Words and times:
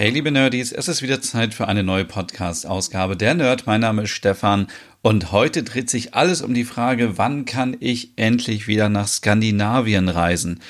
Hey 0.00 0.08
liebe 0.08 0.30
Nerdies, 0.30 0.72
es 0.72 0.88
ist 0.88 1.02
wieder 1.02 1.20
Zeit 1.20 1.52
für 1.52 1.68
eine 1.68 1.82
neue 1.82 2.06
Podcast-Ausgabe. 2.06 3.18
Der 3.18 3.34
Nerd, 3.34 3.66
mein 3.66 3.82
Name 3.82 4.04
ist 4.04 4.12
Stefan 4.12 4.66
und 5.02 5.30
heute 5.30 5.62
dreht 5.62 5.90
sich 5.90 6.14
alles 6.14 6.40
um 6.40 6.54
die 6.54 6.64
Frage, 6.64 7.18
wann 7.18 7.44
kann 7.44 7.76
ich 7.80 8.12
endlich 8.16 8.66
wieder 8.66 8.88
nach 8.88 9.06
Skandinavien 9.06 10.08
reisen? 10.08 10.60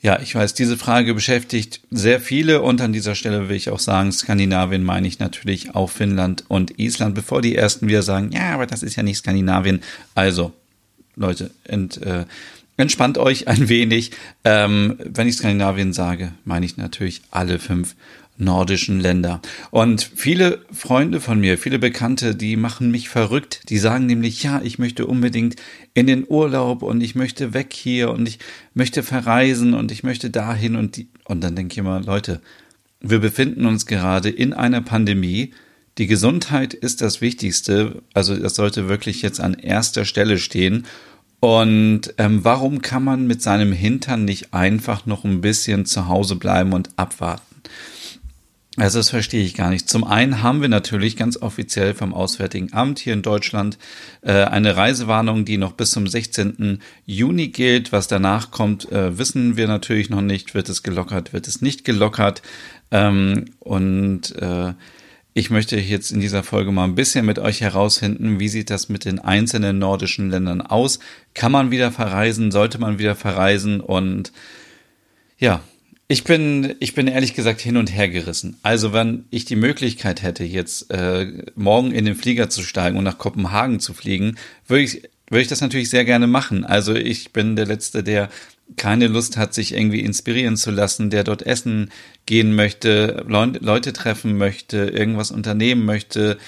Ja, 0.00 0.18
ich 0.18 0.34
weiß, 0.34 0.54
diese 0.54 0.76
Frage 0.76 1.14
beschäftigt 1.14 1.82
sehr 1.92 2.20
viele 2.20 2.62
und 2.62 2.80
an 2.80 2.92
dieser 2.92 3.14
Stelle 3.14 3.48
will 3.48 3.54
ich 3.54 3.70
auch 3.70 3.78
sagen, 3.78 4.10
Skandinavien 4.10 4.82
meine 4.82 5.06
ich 5.06 5.20
natürlich 5.20 5.72
auch 5.76 5.88
Finnland 5.88 6.42
und 6.48 6.80
Island, 6.80 7.14
bevor 7.14 7.42
die 7.42 7.54
ersten 7.54 7.86
wieder 7.86 8.02
sagen, 8.02 8.32
ja, 8.32 8.54
aber 8.54 8.66
das 8.66 8.82
ist 8.82 8.96
ja 8.96 9.04
nicht 9.04 9.18
Skandinavien. 9.18 9.82
Also, 10.16 10.52
Leute, 11.14 11.52
ent, 11.62 12.02
äh, 12.02 12.24
entspannt 12.76 13.18
euch 13.18 13.46
ein 13.46 13.68
wenig. 13.68 14.10
Ähm, 14.42 14.98
wenn 15.04 15.28
ich 15.28 15.36
Skandinavien 15.36 15.92
sage, 15.92 16.32
meine 16.44 16.66
ich 16.66 16.76
natürlich 16.76 17.22
alle 17.30 17.60
fünf 17.60 17.94
nordischen 18.40 19.00
Länder. 19.00 19.40
Und 19.70 20.10
viele 20.14 20.64
Freunde 20.72 21.20
von 21.20 21.40
mir, 21.40 21.58
viele 21.58 21.78
Bekannte, 21.78 22.34
die 22.34 22.56
machen 22.56 22.90
mich 22.90 23.08
verrückt. 23.08 23.68
Die 23.68 23.78
sagen 23.78 24.06
nämlich, 24.06 24.42
ja, 24.42 24.60
ich 24.62 24.78
möchte 24.78 25.06
unbedingt 25.06 25.56
in 25.94 26.06
den 26.06 26.24
Urlaub 26.26 26.82
und 26.82 27.00
ich 27.00 27.14
möchte 27.14 27.54
weg 27.54 27.72
hier 27.72 28.10
und 28.10 28.26
ich 28.28 28.38
möchte 28.74 29.02
verreisen 29.02 29.74
und 29.74 29.92
ich 29.92 30.02
möchte 30.02 30.30
dahin 30.30 30.76
und 30.76 30.96
die, 30.96 31.08
und 31.24 31.42
dann 31.42 31.56
denke 31.56 31.72
ich 31.72 31.78
immer, 31.78 32.00
Leute, 32.00 32.40
wir 33.00 33.18
befinden 33.18 33.66
uns 33.66 33.86
gerade 33.86 34.28
in 34.28 34.52
einer 34.52 34.80
Pandemie. 34.80 35.52
Die 35.98 36.06
Gesundheit 36.06 36.74
ist 36.74 37.02
das 37.02 37.20
Wichtigste. 37.20 38.02
Also 38.14 38.36
das 38.36 38.54
sollte 38.54 38.88
wirklich 38.88 39.22
jetzt 39.22 39.40
an 39.40 39.54
erster 39.54 40.04
Stelle 40.04 40.38
stehen. 40.38 40.86
Und 41.40 42.14
ähm, 42.18 42.44
warum 42.44 42.82
kann 42.82 43.02
man 43.02 43.26
mit 43.26 43.40
seinem 43.40 43.72
Hintern 43.72 44.26
nicht 44.26 44.52
einfach 44.52 45.06
noch 45.06 45.24
ein 45.24 45.40
bisschen 45.40 45.86
zu 45.86 46.06
Hause 46.06 46.36
bleiben 46.36 46.74
und 46.74 46.90
abwarten? 46.96 47.42
Also 48.76 49.00
das 49.00 49.10
verstehe 49.10 49.44
ich 49.44 49.54
gar 49.54 49.70
nicht. 49.70 49.88
Zum 49.88 50.04
einen 50.04 50.42
haben 50.42 50.60
wir 50.60 50.68
natürlich 50.68 51.16
ganz 51.16 51.36
offiziell 51.36 51.92
vom 51.92 52.14
Auswärtigen 52.14 52.72
Amt 52.72 53.00
hier 53.00 53.14
in 53.14 53.22
Deutschland 53.22 53.78
äh, 54.22 54.44
eine 54.44 54.76
Reisewarnung, 54.76 55.44
die 55.44 55.58
noch 55.58 55.72
bis 55.72 55.90
zum 55.90 56.06
16. 56.06 56.80
Juni 57.04 57.48
gilt. 57.48 57.90
Was 57.90 58.06
danach 58.06 58.52
kommt, 58.52 58.90
äh, 58.92 59.18
wissen 59.18 59.56
wir 59.56 59.66
natürlich 59.66 60.08
noch 60.08 60.20
nicht. 60.20 60.54
Wird 60.54 60.68
es 60.68 60.84
gelockert, 60.84 61.32
wird 61.32 61.48
es 61.48 61.60
nicht 61.60 61.84
gelockert? 61.84 62.42
Ähm, 62.92 63.46
und 63.58 64.36
äh, 64.36 64.74
ich 65.34 65.50
möchte 65.50 65.78
jetzt 65.78 66.12
in 66.12 66.20
dieser 66.20 66.44
Folge 66.44 66.70
mal 66.70 66.84
ein 66.84 66.94
bisschen 66.94 67.26
mit 67.26 67.40
euch 67.40 67.60
herausfinden, 67.60 68.38
wie 68.38 68.48
sieht 68.48 68.70
das 68.70 68.88
mit 68.88 69.04
den 69.04 69.18
einzelnen 69.18 69.80
nordischen 69.80 70.30
Ländern 70.30 70.60
aus? 70.60 71.00
Kann 71.34 71.50
man 71.50 71.72
wieder 71.72 71.90
verreisen? 71.90 72.52
Sollte 72.52 72.78
man 72.78 72.98
wieder 73.00 73.16
verreisen? 73.16 73.80
Und 73.80 74.32
ja, 75.38 75.60
ich 76.10 76.24
bin, 76.24 76.74
ich 76.80 76.94
bin 76.94 77.06
ehrlich 77.06 77.34
gesagt 77.34 77.60
hin 77.60 77.76
und 77.76 77.86
her 77.86 78.08
gerissen. 78.08 78.56
Also 78.64 78.92
wenn 78.92 79.26
ich 79.30 79.44
die 79.44 79.54
Möglichkeit 79.54 80.24
hätte, 80.24 80.42
jetzt 80.42 80.90
äh, 80.90 81.44
morgen 81.54 81.92
in 81.92 82.04
den 82.04 82.16
Flieger 82.16 82.50
zu 82.50 82.64
steigen 82.64 82.98
und 82.98 83.04
nach 83.04 83.16
Kopenhagen 83.16 83.78
zu 83.78 83.94
fliegen, 83.94 84.34
würde 84.66 84.82
ich, 84.82 85.08
würde 85.28 85.42
ich 85.42 85.46
das 85.46 85.60
natürlich 85.60 85.88
sehr 85.88 86.04
gerne 86.04 86.26
machen. 86.26 86.64
Also 86.64 86.96
ich 86.96 87.32
bin 87.32 87.54
der 87.54 87.66
Letzte, 87.66 88.02
der 88.02 88.28
keine 88.76 89.06
Lust 89.06 89.36
hat, 89.36 89.54
sich 89.54 89.72
irgendwie 89.72 90.00
inspirieren 90.00 90.56
zu 90.56 90.72
lassen, 90.72 91.10
der 91.10 91.22
dort 91.22 91.46
essen 91.46 91.92
gehen 92.26 92.56
möchte, 92.56 93.24
Leute 93.28 93.92
treffen 93.92 94.36
möchte, 94.36 94.78
irgendwas 94.78 95.30
unternehmen 95.30 95.84
möchte. 95.84 96.38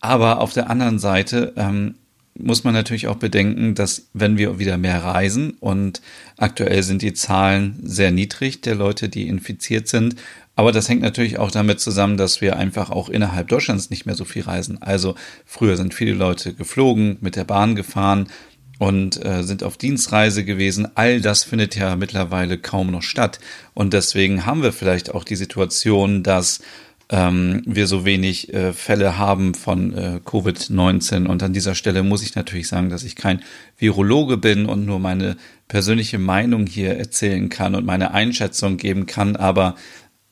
Aber 0.00 0.40
auf 0.40 0.54
der 0.54 0.70
anderen 0.70 0.98
Seite 0.98 1.52
ähm, 1.56 1.96
muss 2.34 2.64
man 2.64 2.74
natürlich 2.74 3.08
auch 3.08 3.16
bedenken, 3.16 3.74
dass 3.74 4.08
wenn 4.14 4.38
wir 4.38 4.58
wieder 4.58 4.78
mehr 4.78 5.04
reisen 5.04 5.52
und 5.60 6.00
aktuell 6.38 6.82
sind 6.82 7.02
die 7.02 7.12
Zahlen 7.12 7.78
sehr 7.82 8.10
niedrig 8.10 8.62
der 8.62 8.74
Leute, 8.74 9.08
die 9.08 9.28
infiziert 9.28 9.88
sind, 9.88 10.16
aber 10.54 10.72
das 10.72 10.88
hängt 10.88 11.02
natürlich 11.02 11.38
auch 11.38 11.50
damit 11.50 11.80
zusammen, 11.80 12.16
dass 12.16 12.40
wir 12.40 12.56
einfach 12.56 12.90
auch 12.90 13.08
innerhalb 13.08 13.48
Deutschlands 13.48 13.90
nicht 13.90 14.04
mehr 14.04 14.14
so 14.14 14.24
viel 14.24 14.42
reisen. 14.42 14.82
Also 14.82 15.14
früher 15.46 15.76
sind 15.76 15.94
viele 15.94 16.12
Leute 16.12 16.52
geflogen, 16.52 17.16
mit 17.20 17.36
der 17.36 17.44
Bahn 17.44 17.74
gefahren 17.74 18.28
und 18.78 19.24
äh, 19.24 19.44
sind 19.44 19.62
auf 19.62 19.78
Dienstreise 19.78 20.44
gewesen. 20.44 20.88
All 20.94 21.20
das 21.20 21.44
findet 21.44 21.74
ja 21.76 21.96
mittlerweile 21.96 22.58
kaum 22.58 22.90
noch 22.90 23.02
statt. 23.02 23.38
Und 23.72 23.94
deswegen 23.94 24.44
haben 24.44 24.62
wir 24.62 24.72
vielleicht 24.72 25.14
auch 25.14 25.24
die 25.24 25.36
Situation, 25.36 26.22
dass 26.22 26.60
ähm, 27.12 27.62
wir 27.66 27.86
so 27.86 28.06
wenig 28.06 28.52
äh, 28.54 28.72
Fälle 28.72 29.18
haben 29.18 29.54
von 29.54 29.92
äh, 29.92 30.20
Covid-19. 30.24 31.26
Und 31.26 31.42
an 31.42 31.52
dieser 31.52 31.74
Stelle 31.74 32.02
muss 32.02 32.22
ich 32.22 32.34
natürlich 32.34 32.68
sagen, 32.68 32.88
dass 32.88 33.04
ich 33.04 33.16
kein 33.16 33.42
Virologe 33.76 34.38
bin 34.38 34.64
und 34.64 34.86
nur 34.86 34.98
meine 34.98 35.36
persönliche 35.68 36.18
Meinung 36.18 36.66
hier 36.66 36.96
erzählen 36.96 37.50
kann 37.50 37.74
und 37.74 37.84
meine 37.84 38.14
Einschätzung 38.14 38.78
geben 38.78 39.04
kann. 39.04 39.36
Aber 39.36 39.76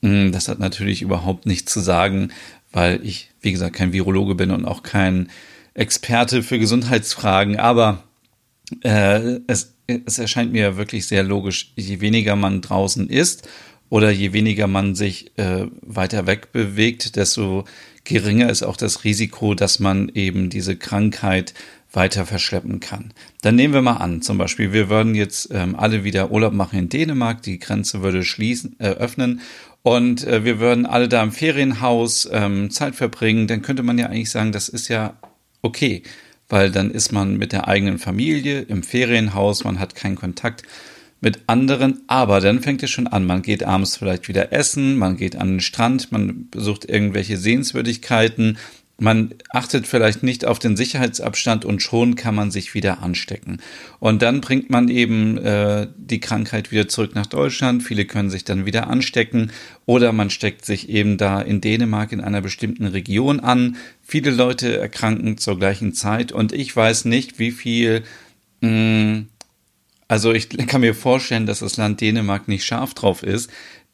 mh, 0.01 0.11
hm, 0.11 0.33
das 0.33 0.49
hat 0.49 0.59
natürlich 0.59 1.03
überhaupt 1.03 1.45
nichts 1.45 1.71
zu 1.71 1.81
sagen, 1.81 2.33
weil 2.73 3.01
ich, 3.05 3.31
wie 3.43 3.53
gesagt, 3.53 3.77
kein 3.77 3.93
Virologe 3.93 4.35
bin 4.35 4.51
und 4.51 4.65
auch 4.65 4.83
kein 4.83 5.29
Experte 5.75 6.43
für 6.43 6.59
Gesundheitsfragen. 6.59 7.59
Aber 7.59 8.05
äh, 8.83 9.41
es, 9.47 9.75
es 9.87 10.19
erscheint 10.19 10.53
mir 10.53 10.79
wirklich 10.79 11.07
sehr 11.07 11.25
logisch, 11.25 11.73
je 11.77 12.01
weniger 12.01 12.37
man 12.37 12.63
draußen 12.63 13.07
ist, 13.11 13.47
oder 13.91 14.11
je 14.11 14.33
weniger 14.33 14.67
man 14.67 14.95
sich 14.95 15.37
äh, 15.37 15.67
weiter 15.83 16.27
weg 16.27 16.53
bewegt, 16.53 17.17
desto 17.17 17.65
geringer 18.05 18.49
ist 18.49 18.63
auch 18.63 18.77
das 18.77 19.05
Risiko, 19.05 19.55
dass 19.55 19.81
man 19.81 20.11
eben 20.15 20.49
diese 20.49 20.77
Krankheit 20.77 21.53
weiter 21.93 22.25
verschleppen 22.25 22.79
kann. 22.79 23.13
Dann 23.43 23.57
nehmen 23.57 23.75
wir 23.75 23.83
mal 23.83 23.97
an, 23.97 24.23
zum 24.23 24.39
Beispiel, 24.39 24.73
wir 24.73 24.89
würden 24.89 25.17
jetzt 25.17 25.51
ähm, 25.53 25.75
alle 25.75 26.05
wieder 26.05 26.31
Urlaub 26.31 26.53
machen 26.53 26.79
in 26.79 26.89
Dänemark, 26.89 27.43
die 27.43 27.59
Grenze 27.59 28.01
würde 28.01 28.23
schließen, 28.23 28.77
äh, 28.79 28.91
öffnen 28.91 29.41
und 29.83 30.25
äh, 30.25 30.45
wir 30.45 30.61
würden 30.61 30.87
alle 30.87 31.09
da 31.09 31.23
im 31.23 31.33
Ferienhaus 31.33 32.29
ähm, 32.31 32.71
Zeit 32.71 32.95
verbringen, 32.95 33.49
dann 33.49 33.63
könnte 33.63 33.83
man 33.83 33.99
ja 33.99 34.07
eigentlich 34.07 34.31
sagen, 34.31 34.53
das 34.53 34.69
ist 34.69 34.87
ja 34.89 35.15
okay, 35.63 36.05
weil 36.49 36.71
dann 36.71 36.93
ist 36.93 37.13
man 37.13 37.37
mit 37.39 37.53
der 37.53 37.67
eigenen 37.67 37.99
Familie 37.99 38.61
im 38.61 38.85
Ferienhaus, 38.85 39.65
man 39.65 39.81
hat 39.81 39.97
keinen 39.97 40.17
Kontakt 40.17 40.63
mit 41.21 41.41
anderen, 41.47 42.01
aber 42.07 42.41
dann 42.41 42.61
fängt 42.61 42.83
es 42.83 42.91
schon 42.91 43.07
an. 43.07 43.27
Man 43.27 43.43
geht 43.43 43.63
abends 43.63 43.97
vielleicht 43.97 44.29
wieder 44.29 44.53
essen, 44.53 44.97
man 44.97 45.17
geht 45.17 45.37
an 45.37 45.49
den 45.49 45.61
Strand, 45.61 46.13
man 46.13 46.49
besucht 46.51 46.87
irgendwelche 46.87 47.37
Sehenswürdigkeiten, 47.37 48.59
man 49.01 49.35
achtet 49.49 49.87
vielleicht 49.87 50.23
nicht 50.23 50.45
auf 50.45 50.59
den 50.59 50.77
Sicherheitsabstand 50.77 51.65
und 51.65 51.81
schon 51.81 52.17
kann 52.17 52.35
man 52.35 52.51
sich 52.51 52.75
wieder 52.75 53.03
anstecken. 53.03 53.59
Und 53.99 54.21
dann 54.21 54.43
bringt 54.43 54.69
man 54.69 54.89
eben 54.89 55.39
äh, 55.39 55.89
die 55.97 56.21
Krankheit 56.21 56.71
wieder 56.71 56.87
zurück 56.87 57.15
nach 57.15 57.25
Deutschland. 57.25 57.83
Viele 57.83 58.05
können 58.05 58.29
sich 58.29 58.45
dann 58.45 58.67
wieder 58.67 58.89
anstecken 58.89 59.53
oder 59.87 60.13
man 60.13 60.29
steckt 60.29 60.67
sich 60.67 60.91
eben 60.91 61.17
da 61.17 61.41
in 61.41 61.63
Dänemark 61.63 62.13
in 62.13 62.21
einer 62.21 62.43
bestimmten 62.43 62.87
Region 62.87 63.41
an. 63.41 63.77
Viele 64.03 64.31
Leute 64.31 64.79
erkranken 64.79 65.39
zur 65.39 65.59
gleichen 65.59 65.95
Zeit 65.95 66.31
und 66.31 66.53
ich 66.53 66.77
weiß 66.77 67.07
nicht, 67.07 67.39
wie 67.39 67.53
viel 67.53 68.03
mh, 68.61 69.23
also 70.11 70.33
ich 70.33 70.49
kann 70.67 70.81
mir 70.81 70.97
vorstellen, 70.97 71.47
dass 71.47 71.61
das 71.61 71.77
Land 71.77 72.01
Dänemark 72.01 72.49
nicht 72.49 72.65
scharf 72.65 72.95
drauf 72.95 73.23
ist, 73.23 73.49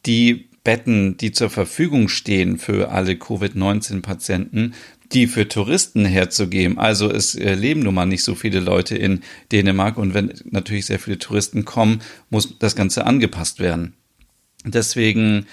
die 0.06 0.48
Betten, 0.64 1.18
die 1.18 1.30
zur 1.30 1.50
Verfügung 1.50 2.08
stehen 2.08 2.56
für 2.56 2.90
alle 2.90 3.16
Covid-19-Patienten, 3.16 4.72
die 5.12 5.26
für 5.26 5.46
Touristen 5.46 6.06
herzugeben. 6.06 6.78
Also 6.78 7.10
es 7.10 7.34
äh, 7.34 7.52
leben 7.52 7.80
nun 7.80 7.92
mal 7.92 8.06
nicht 8.06 8.24
so 8.24 8.34
viele 8.34 8.60
Leute 8.60 8.96
in 8.96 9.20
Dänemark 9.52 9.98
und 9.98 10.14
wenn 10.14 10.32
natürlich 10.46 10.86
sehr 10.86 10.98
viele 10.98 11.18
Touristen 11.18 11.66
kommen, 11.66 12.00
muss 12.30 12.58
das 12.58 12.74
Ganze 12.74 13.04
angepasst 13.04 13.60
werden. 13.60 13.92
Deswegen 14.64 15.44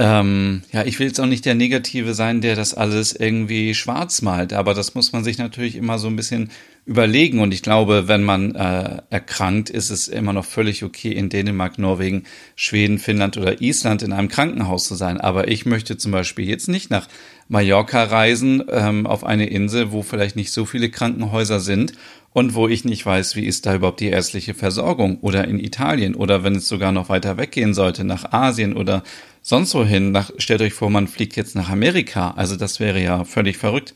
ähm, 0.00 0.62
ja, 0.72 0.84
ich 0.84 0.98
will 1.00 1.08
jetzt 1.08 1.20
auch 1.20 1.26
nicht 1.26 1.44
der 1.44 1.56
Negative 1.56 2.14
sein, 2.14 2.40
der 2.40 2.54
das 2.54 2.72
alles 2.72 3.12
irgendwie 3.12 3.74
schwarz 3.74 4.22
malt, 4.22 4.52
aber 4.52 4.72
das 4.72 4.94
muss 4.94 5.12
man 5.12 5.24
sich 5.24 5.38
natürlich 5.38 5.74
immer 5.74 5.98
so 5.98 6.06
ein 6.06 6.14
bisschen 6.14 6.50
überlegen. 6.86 7.40
Und 7.40 7.52
ich 7.52 7.62
glaube, 7.62 8.06
wenn 8.06 8.22
man 8.22 8.54
äh, 8.54 9.02
erkrankt, 9.10 9.70
ist 9.70 9.90
es 9.90 10.06
immer 10.06 10.32
noch 10.32 10.44
völlig 10.44 10.84
okay, 10.84 11.10
in 11.10 11.28
Dänemark, 11.28 11.78
Norwegen, 11.78 12.24
Schweden, 12.54 12.98
Finnland 12.98 13.36
oder 13.36 13.60
Island 13.60 14.02
in 14.02 14.12
einem 14.12 14.28
Krankenhaus 14.28 14.86
zu 14.86 14.94
sein. 14.94 15.20
Aber 15.20 15.48
ich 15.48 15.66
möchte 15.66 15.98
zum 15.98 16.12
Beispiel 16.12 16.48
jetzt 16.48 16.68
nicht 16.68 16.90
nach 16.90 17.08
Mallorca 17.48 18.04
reisen, 18.04 18.62
ähm, 18.70 19.06
auf 19.06 19.24
eine 19.24 19.46
Insel, 19.46 19.90
wo 19.90 20.02
vielleicht 20.02 20.36
nicht 20.36 20.52
so 20.52 20.64
viele 20.64 20.90
Krankenhäuser 20.90 21.60
sind 21.60 21.92
und 22.32 22.54
wo 22.54 22.68
ich 22.68 22.84
nicht 22.84 23.04
weiß, 23.04 23.36
wie 23.36 23.46
ist 23.46 23.66
da 23.66 23.74
überhaupt 23.74 24.00
die 24.00 24.08
ärztliche 24.08 24.54
Versorgung 24.54 25.18
oder 25.20 25.48
in 25.48 25.58
Italien 25.58 26.14
oder 26.14 26.44
wenn 26.44 26.56
es 26.56 26.68
sogar 26.68 26.92
noch 26.92 27.08
weiter 27.08 27.36
weggehen 27.36 27.74
sollte, 27.74 28.04
nach 28.04 28.32
Asien 28.32 28.76
oder 28.76 29.02
sonst 29.42 29.74
wohin. 29.74 30.12
Nach, 30.12 30.30
stellt 30.38 30.60
euch 30.60 30.74
vor, 30.74 30.90
man 30.90 31.08
fliegt 31.08 31.36
jetzt 31.36 31.54
nach 31.54 31.70
Amerika. 31.70 32.32
Also 32.32 32.56
das 32.56 32.80
wäre 32.80 33.02
ja 33.02 33.24
völlig 33.24 33.56
verrückt. 33.56 33.94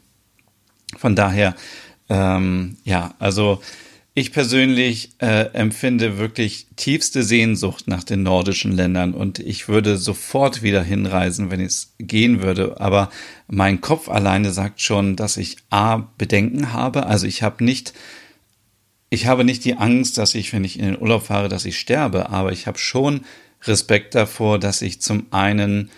Von 0.96 1.16
daher, 1.16 1.54
ähm, 2.08 2.76
ja, 2.84 3.14
also 3.18 3.60
ich 4.14 4.32
persönlich 4.32 5.12
äh, 5.20 5.46
empfinde 5.54 6.18
wirklich 6.18 6.66
tiefste 6.76 7.22
Sehnsucht 7.22 7.88
nach 7.88 8.04
den 8.04 8.22
nordischen 8.22 8.72
Ländern 8.72 9.14
und 9.14 9.38
ich 9.38 9.68
würde 9.68 9.96
sofort 9.96 10.62
wieder 10.62 10.82
hinreisen, 10.82 11.50
wenn 11.50 11.60
es 11.60 11.94
gehen 11.98 12.42
würde. 12.42 12.78
Aber 12.78 13.10
mein 13.48 13.80
Kopf 13.80 14.10
alleine 14.10 14.52
sagt 14.52 14.82
schon, 14.82 15.16
dass 15.16 15.38
ich 15.38 15.56
A 15.70 15.96
Bedenken 16.18 16.74
habe. 16.74 17.06
Also 17.06 17.26
ich 17.26 17.42
habe 17.42 17.64
nicht, 17.64 17.94
ich 19.08 19.26
habe 19.26 19.44
nicht 19.44 19.64
die 19.64 19.78
Angst, 19.78 20.18
dass 20.18 20.34
ich, 20.34 20.52
wenn 20.52 20.64
ich 20.64 20.78
in 20.78 20.84
den 20.84 21.00
Urlaub 21.00 21.22
fahre, 21.22 21.48
dass 21.48 21.64
ich 21.64 21.78
sterbe, 21.78 22.28
aber 22.28 22.52
ich 22.52 22.66
habe 22.66 22.78
schon 22.78 23.22
Respekt 23.64 24.14
davor, 24.14 24.58
dass 24.58 24.82
ich 24.82 25.00
zum 25.00 25.26
einen 25.30 25.90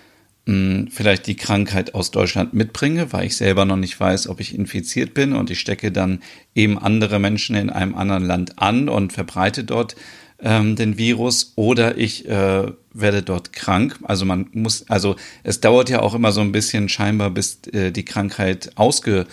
mh, 0.47 0.87
vielleicht 0.91 1.27
die 1.27 1.37
Krankheit 1.37 1.95
aus 1.95 2.11
Deutschland 2.11 2.55
mitbringe, 2.55 3.13
weil 3.13 3.27
ich 3.27 3.37
selber 3.37 3.65
noch 3.65 3.77
nicht 3.77 3.99
weiß, 3.99 4.29
ob 4.29 4.41
ich 4.41 4.55
infiziert 4.55 5.15
bin. 5.15 5.33
Und 5.33 5.51
ich 5.51 5.61
stecke 5.61 5.91
dann 5.93 6.21
eben 6.55 6.79
andere 6.79 7.19
Menschen 7.19 7.57
in 7.57 7.71
einem 7.71 7.95
anderen 7.95 8.25
Land 8.25 8.59
an 8.59 8.89
und 8.89 9.13
verbreite 9.13 9.65
dort 9.65 9.97
ähm, 10.41 10.77
den 10.77 10.99
Virus. 10.99 11.53
Oder 11.57 11.97
ich 11.97 12.29
äh, 12.29 12.73
werde 12.93 13.23
dort 13.23 13.53
krank. 13.53 13.99
Also 14.03 14.25
man 14.25 14.49
muss, 14.53 14.89
also 14.89 15.17
es 15.43 15.61
dauert 15.61 15.89
ja 15.89 16.01
auch 16.01 16.15
immer 16.15 16.33
so 16.33 16.41
ein 16.41 16.53
bisschen 16.53 16.89
scheinbar, 16.89 17.31
bis 17.31 17.61
äh, 17.73 17.91
die 17.91 18.05
Krankheit 18.05 18.73
ausge, 18.77 19.27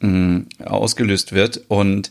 mh, 0.00 0.44
ausgelöst 0.64 1.32
wird. 1.32 1.62
Und 1.68 2.10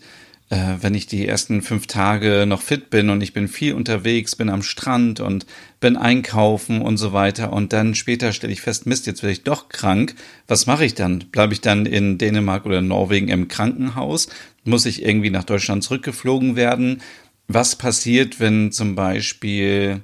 äh, 0.53 0.77
wenn 0.81 0.93
ich 0.93 1.07
die 1.07 1.27
ersten 1.27 1.63
fünf 1.63 1.87
Tage 1.87 2.45
noch 2.45 2.61
fit 2.61 2.91
bin 2.91 3.09
und 3.09 3.21
ich 3.21 3.33
bin 3.33 3.47
viel 3.47 3.73
unterwegs, 3.73 4.35
bin 4.35 4.51
am 4.51 4.61
Strand 4.61 5.19
und 5.19 5.47
bin 5.79 5.97
einkaufen 5.97 6.81
und 6.81 6.97
so 6.97 7.11
weiter 7.11 7.51
und 7.51 7.73
dann 7.73 7.95
später 7.95 8.31
stelle 8.33 8.53
ich 8.53 8.61
fest, 8.61 8.85
Mist, 8.85 9.07
jetzt 9.07 9.23
werde 9.23 9.33
ich 9.33 9.43
doch 9.43 9.67
krank. 9.69 10.13
Was 10.47 10.67
mache 10.67 10.85
ich 10.85 10.93
dann? 10.93 11.19
Bleibe 11.31 11.53
ich 11.53 11.61
dann 11.61 11.87
in 11.87 12.19
Dänemark 12.19 12.67
oder 12.67 12.81
Norwegen 12.81 13.29
im 13.29 13.47
Krankenhaus? 13.47 14.29
Muss 14.63 14.85
ich 14.85 15.03
irgendwie 15.03 15.31
nach 15.31 15.43
Deutschland 15.43 15.83
zurückgeflogen 15.83 16.55
werden? 16.55 17.01
Was 17.47 17.75
passiert, 17.75 18.39
wenn 18.39 18.71
zum 18.71 18.93
Beispiel, 18.93 20.01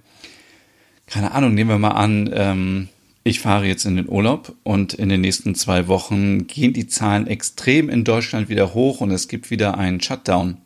keine 1.06 1.32
Ahnung, 1.34 1.54
nehmen 1.54 1.70
wir 1.70 1.78
mal 1.78 1.92
an, 1.92 2.30
ähm, 2.34 2.90
ich 3.30 3.40
fahre 3.40 3.68
jetzt 3.68 3.86
in 3.86 3.96
den 3.96 4.10
Urlaub 4.10 4.56
und 4.64 4.94
in 4.96 5.10
den 5.10 5.22
nächsten 5.22 5.54
zwei 5.54 5.88
Wochen 5.88 6.48
gehen 6.48 6.74
die 6.74 6.88
Zahlen 6.88 7.28
extrem 7.28 7.88
in 7.88 8.04
Deutschland 8.04 8.50
wieder 8.50 8.74
hoch 8.74 9.02
und 9.02 9.12
es 9.12 9.28
gibt 9.28 9.52
wieder 9.52 9.78
einen 9.78 10.02
Shutdown. 10.02 10.58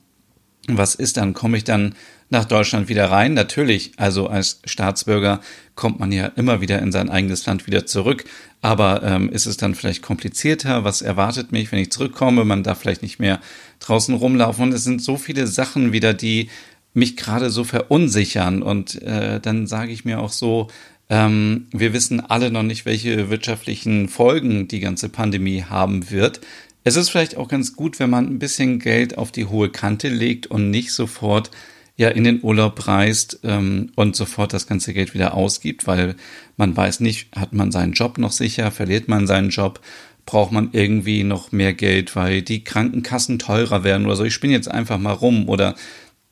Was 0.68 0.95
ist 0.95 1.18
dann? 1.18 1.33
Komme 1.33 1.57
ich 1.57 1.65
dann 1.65 1.94
nach 2.30 2.45
Deutschland 2.45 2.88
wieder 2.88 3.12
rein? 3.12 3.33
Natürlich, 3.33 3.92
also 3.98 4.27
als 4.27 4.62
Staatsbürger 4.63 5.42
kommt 5.75 6.00
man 6.00 6.13
ja 6.13 6.27
immer 6.27 6.62
wieder 6.62 6.80
in 6.80 6.94
sein 6.94 7.10
eigenes 7.10 7.45
Land 7.45 7.68
wieder 7.68 7.86
zurück. 7.86 8.24
Aber 8.62 9.04
ähm, 9.04 9.30
ist 9.30 9.45
es 9.45 9.57
dann 9.57 9.75
vielleicht 9.75 10.01
komplizierter? 10.01 10.86
Was 10.86 11.01
erwartet 11.01 11.51
mich, 11.51 11.69
wenn 11.74 11.80
ich 11.80 11.92
zurückkomme? 11.92 12.45
Man 12.45 12.63
darf 12.63 12.80
vielleicht 12.80 13.01
nicht 13.01 13.19
mehr 13.19 13.42
draußen 13.81 14.16
rumlaufen. 14.16 14.63
Und 14.63 14.74
es 14.74 14.86
sind 14.86 15.01
so 15.01 15.18
viele 15.18 15.48
Sachen 15.48 15.92
wieder, 15.92 16.13
die 16.13 16.50
mich 16.94 17.18
gerade 17.18 17.50
so 17.50 17.66
verunsichern. 17.66 18.62
Und 18.63 19.01
äh, 19.01 19.42
dann 19.42 19.68
sage 19.68 19.92
ich 19.92 20.06
mir 20.06 20.21
auch 20.21 20.31
so, 20.31 20.69
ähm, 21.10 21.68
wir 21.72 21.94
wissen 21.94 22.20
alle 22.20 22.52
noch 22.52 22.64
nicht, 22.64 22.86
welche 22.86 23.30
wirtschaftlichen 23.30 24.10
Folgen 24.10 24.68
die 24.68 24.80
ganze 24.80 25.10
Pandemie 25.10 25.64
haben 25.64 26.10
wird. 26.10 26.42
Es 26.84 26.96
ist 26.96 27.10
vielleicht 27.10 27.38
auch 27.38 27.48
ganz 27.48 27.76
gut, 27.76 28.00
wenn 28.00 28.10
man 28.10 28.28
ein 28.28 28.40
bisschen 28.40 28.80
Geld 28.80 29.18
auf 29.18 29.32
die 29.32 29.46
hohe 29.46 29.70
Kante 29.70 30.10
legt 30.10 30.48
und 30.48 30.70
nicht 30.70 30.92
sofort 30.92 31.52
ja 31.96 32.10
in 32.10 32.24
den 32.24 32.44
Urlaub 32.44 32.88
reist 32.88 33.40
ähm, 33.44 33.92
und 33.96 34.16
sofort 34.16 34.54
das 34.54 34.68
ganze 34.68 34.94
Geld 34.94 35.14
wieder 35.14 35.36
ausgibt, 35.36 35.86
weil 35.88 36.16
man 36.58 36.76
weiß 36.76 37.00
nicht, 37.02 37.28
hat 37.36 37.54
man 37.54 37.72
seinen 37.72 37.94
Job 37.94 38.18
noch 38.18 38.32
sicher, 38.32 38.72
verliert 38.72 39.08
man 39.08 39.28
seinen 39.28 39.50
Job, 39.50 39.80
braucht 40.26 40.52
man 40.52 40.70
irgendwie 40.72 41.24
noch 41.24 41.52
mehr 41.52 41.74
Geld, 41.74 42.16
weil 42.16 42.42
die 42.42 42.64
Krankenkassen 42.64 43.40
teurer 43.40 43.84
werden 43.84 44.06
oder 44.06 44.16
so. 44.16 44.24
Ich 44.24 44.34
spinne 44.34 44.54
jetzt 44.54 44.72
einfach 44.72 44.98
mal 44.98 45.12
rum 45.12 45.50
oder 45.50 45.76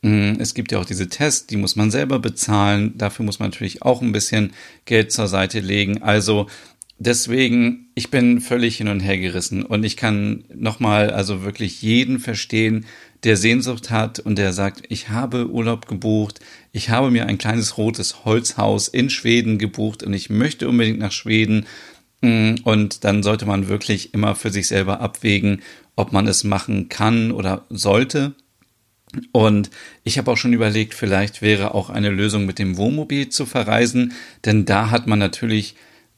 es 0.03 0.56
gibt 0.56 0.71
ja 0.71 0.80
auch 0.80 0.86
diese 0.86 1.09
Tests, 1.09 1.45
die 1.45 1.57
muss 1.57 1.75
man 1.75 1.92
selber 1.92 2.18
bezahlen. 2.18 2.98
Dafür 2.98 3.24
muss 3.24 3.39
man 3.39 3.50
natürlich 3.50 3.83
auch 3.83 4.01
ein 4.01 4.12
bisschen 4.12 4.53
Geld 4.86 5.12
zur 5.12 5.27
Seite 5.27 5.59
legen. 5.59 6.01
Also 6.01 6.48
deswegen, 6.98 7.89
ich 7.94 8.09
bin 8.09 8.42
völlig 8.42 8.77
hin 8.77 8.88
und 8.88 9.01
her 9.01 9.19
gerissen 9.19 9.63
und 9.63 9.83
ich 9.83 9.98
kann 9.98 10.44
nochmal 10.53 11.12
also 11.12 11.44
wirklich 11.44 11.81
jeden 11.83 12.19
verstehen, 12.19 12.86
der 13.24 13.38
Sehnsucht 13.38 13.92
hat 13.92 14.19
und 14.19 14.38
der 14.38 14.53
sagt, 14.53 14.83
ich 14.89 15.09
habe 15.09 15.50
Urlaub 15.50 15.88
gebucht, 15.88 16.39
ich 16.71 16.89
habe 16.89 17.12
mir 17.12 17.27
ein 17.27 17.38
kleines 17.38 17.77
rotes 17.77 18.25
Holzhaus 18.25 18.88
in 18.88 19.12
Schweden 19.12 19.59
gebucht 19.59 20.01
und 20.01 20.13
ich 20.13 20.31
möchte 20.31 20.68
unbedingt 20.68 21.00
nach 21.00 21.12
Schweden. 21.12 21.68
Mm, 22.21 22.56
und 22.63 23.03
dann 23.03 23.21
sollte 23.21 23.45
man 23.45 23.68
wirklich 23.68 24.15
immer 24.15 24.33
für 24.36 24.50
sich 24.50 24.68
selber 24.68 25.00
abwägen, 25.01 25.62
ob 25.95 26.12
man 26.12 26.27
es 26.27 26.44
machen 26.44 26.89
kann 26.89 27.31
oder 27.31 27.65
sollte. 27.69 28.33
Und 29.31 29.69
ich 30.04 30.18
habe 30.18 30.31
auch 30.31 30.38
schon 30.38 30.54
überlegt, 30.54 30.94
vielleicht 30.94 31.42
wäre 31.42 31.74
auch 31.74 31.90
eine 31.90 32.10
Lösung 32.10 32.46
mit 32.46 32.60
dem 32.60 32.78
Wohnmobil 32.78 33.30
zu 33.30 33.46
verreisen, 33.46 34.13
denn 34.46 34.66
da 34.66 34.90
hat 34.90 35.08
man 35.08 35.19
natürlich, 35.19 35.75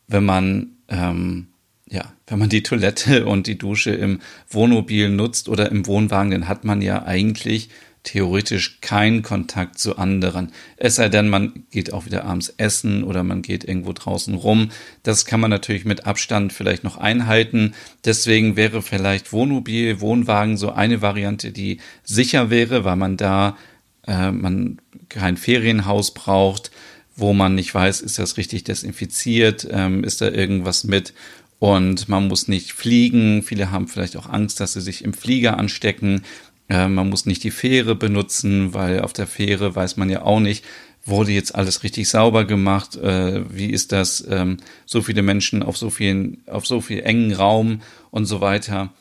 wenn 0.07 0.25
man 0.25 0.77
ähm, 0.89 1.47
ja, 1.89 2.13
wenn 2.27 2.39
man 2.39 2.49
die 2.49 2.63
Toilette 2.63 3.25
und 3.27 3.47
die 3.47 3.57
Dusche 3.57 3.91
im 3.91 4.19
Wohnmobil 4.49 5.09
nutzt 5.09 5.47
oder 5.47 5.71
im 5.71 5.85
Wohnwagen, 5.85 6.31
dann 6.31 6.47
hat 6.47 6.63
man 6.63 6.81
ja 6.81 7.03
eigentlich 7.03 7.69
theoretisch 8.03 8.81
keinen 8.81 9.21
Kontakt 9.21 9.79
zu 9.79 9.97
anderen. 9.97 10.51
Es 10.77 10.95
sei 10.95 11.09
denn, 11.09 11.29
man 11.29 11.63
geht 11.71 11.93
auch 11.93 12.05
wieder 12.05 12.25
abends 12.25 12.53
essen 12.57 13.03
oder 13.03 13.23
man 13.23 13.41
geht 13.41 13.63
irgendwo 13.63 13.93
draußen 13.93 14.35
rum. 14.35 14.71
Das 15.03 15.25
kann 15.25 15.39
man 15.39 15.49
natürlich 15.49 15.85
mit 15.85 16.05
Abstand 16.05 16.53
vielleicht 16.53 16.83
noch 16.83 16.97
einhalten. 16.97 17.73
Deswegen 18.03 18.55
wäre 18.55 18.81
vielleicht 18.81 19.31
Wohnmobil, 19.31 20.01
Wohnwagen 20.01 20.57
so 20.57 20.71
eine 20.71 21.01
Variante, 21.01 21.51
die 21.51 21.79
sicher 22.03 22.49
wäre, 22.49 22.83
weil 22.83 22.97
man 22.97 23.17
da 23.17 23.57
äh, 24.05 24.31
man 24.31 24.79
kein 25.09 25.37
Ferienhaus 25.37 26.13
braucht, 26.13 26.71
wo 27.15 27.33
man 27.33 27.55
nicht 27.55 27.73
weiß, 27.73 28.01
ist 28.01 28.19
das 28.19 28.37
richtig 28.37 28.63
desinfiziert, 28.63 29.67
ähm, 29.71 30.03
ist 30.03 30.21
da 30.21 30.29
irgendwas 30.29 30.83
mit 30.83 31.13
und 31.59 32.09
man 32.09 32.27
muss 32.27 32.47
nicht 32.47 32.73
fliegen. 32.73 33.43
Viele 33.43 33.71
haben 33.71 33.87
vielleicht 33.87 34.17
auch 34.17 34.27
Angst, 34.27 34.59
dass 34.59 34.73
sie 34.73 34.81
sich 34.81 35.03
im 35.03 35.13
Flieger 35.13 35.57
anstecken. 35.57 36.23
Äh, 36.69 36.87
man 36.87 37.09
muss 37.09 37.25
nicht 37.25 37.43
die 37.43 37.51
Fähre 37.51 37.95
benutzen, 37.95 38.73
weil 38.73 39.01
auf 39.01 39.13
der 39.13 39.27
Fähre 39.27 39.75
weiß 39.75 39.97
man 39.97 40.09
ja 40.09 40.21
auch 40.23 40.39
nicht, 40.39 40.63
wurde 41.05 41.31
jetzt 41.31 41.55
alles 41.55 41.83
richtig 41.83 42.09
sauber 42.09 42.45
gemacht? 42.45 42.95
Äh, 42.95 43.43
wie 43.53 43.69
ist 43.69 43.91
das? 43.91 44.25
Ähm, 44.29 44.57
so 44.85 45.01
viele 45.01 45.21
Menschen 45.21 45.63
auf 45.63 45.77
so 45.77 45.89
vielen, 45.89 46.43
auf 46.47 46.65
so 46.65 46.81
viel 46.81 47.01
engen 47.01 47.33
Raum 47.33 47.81
und 48.11 48.25
so 48.25 48.41
weiter. 48.41 48.91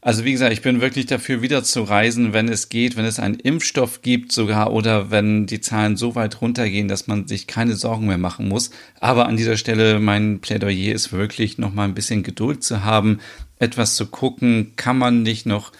Also 0.00 0.24
wie 0.24 0.32
gesagt, 0.32 0.52
ich 0.52 0.62
bin 0.62 0.80
wirklich 0.80 1.06
dafür, 1.06 1.42
wieder 1.42 1.64
zu 1.64 1.82
reisen, 1.82 2.32
wenn 2.32 2.48
es 2.48 2.68
geht, 2.68 2.96
wenn 2.96 3.04
es 3.04 3.18
einen 3.18 3.34
Impfstoff 3.34 4.00
gibt 4.02 4.30
sogar 4.30 4.72
oder 4.72 5.10
wenn 5.10 5.46
die 5.46 5.60
Zahlen 5.60 5.96
so 5.96 6.14
weit 6.14 6.40
runtergehen, 6.40 6.86
dass 6.86 7.08
man 7.08 7.26
sich 7.26 7.48
keine 7.48 7.74
Sorgen 7.74 8.06
mehr 8.06 8.18
machen 8.18 8.48
muss. 8.48 8.70
Aber 9.00 9.26
an 9.26 9.36
dieser 9.36 9.56
Stelle 9.56 9.98
mein 9.98 10.38
Plädoyer 10.40 10.94
ist 10.94 11.12
wirklich 11.12 11.58
noch 11.58 11.74
mal 11.74 11.84
ein 11.84 11.94
bisschen 11.94 12.22
Geduld 12.22 12.62
zu 12.62 12.84
haben, 12.84 13.18
etwas 13.58 13.96
zu 13.96 14.06
gucken, 14.06 14.74
kann 14.76 14.98
man 14.98 15.24
nicht 15.24 15.46
noch 15.46 15.72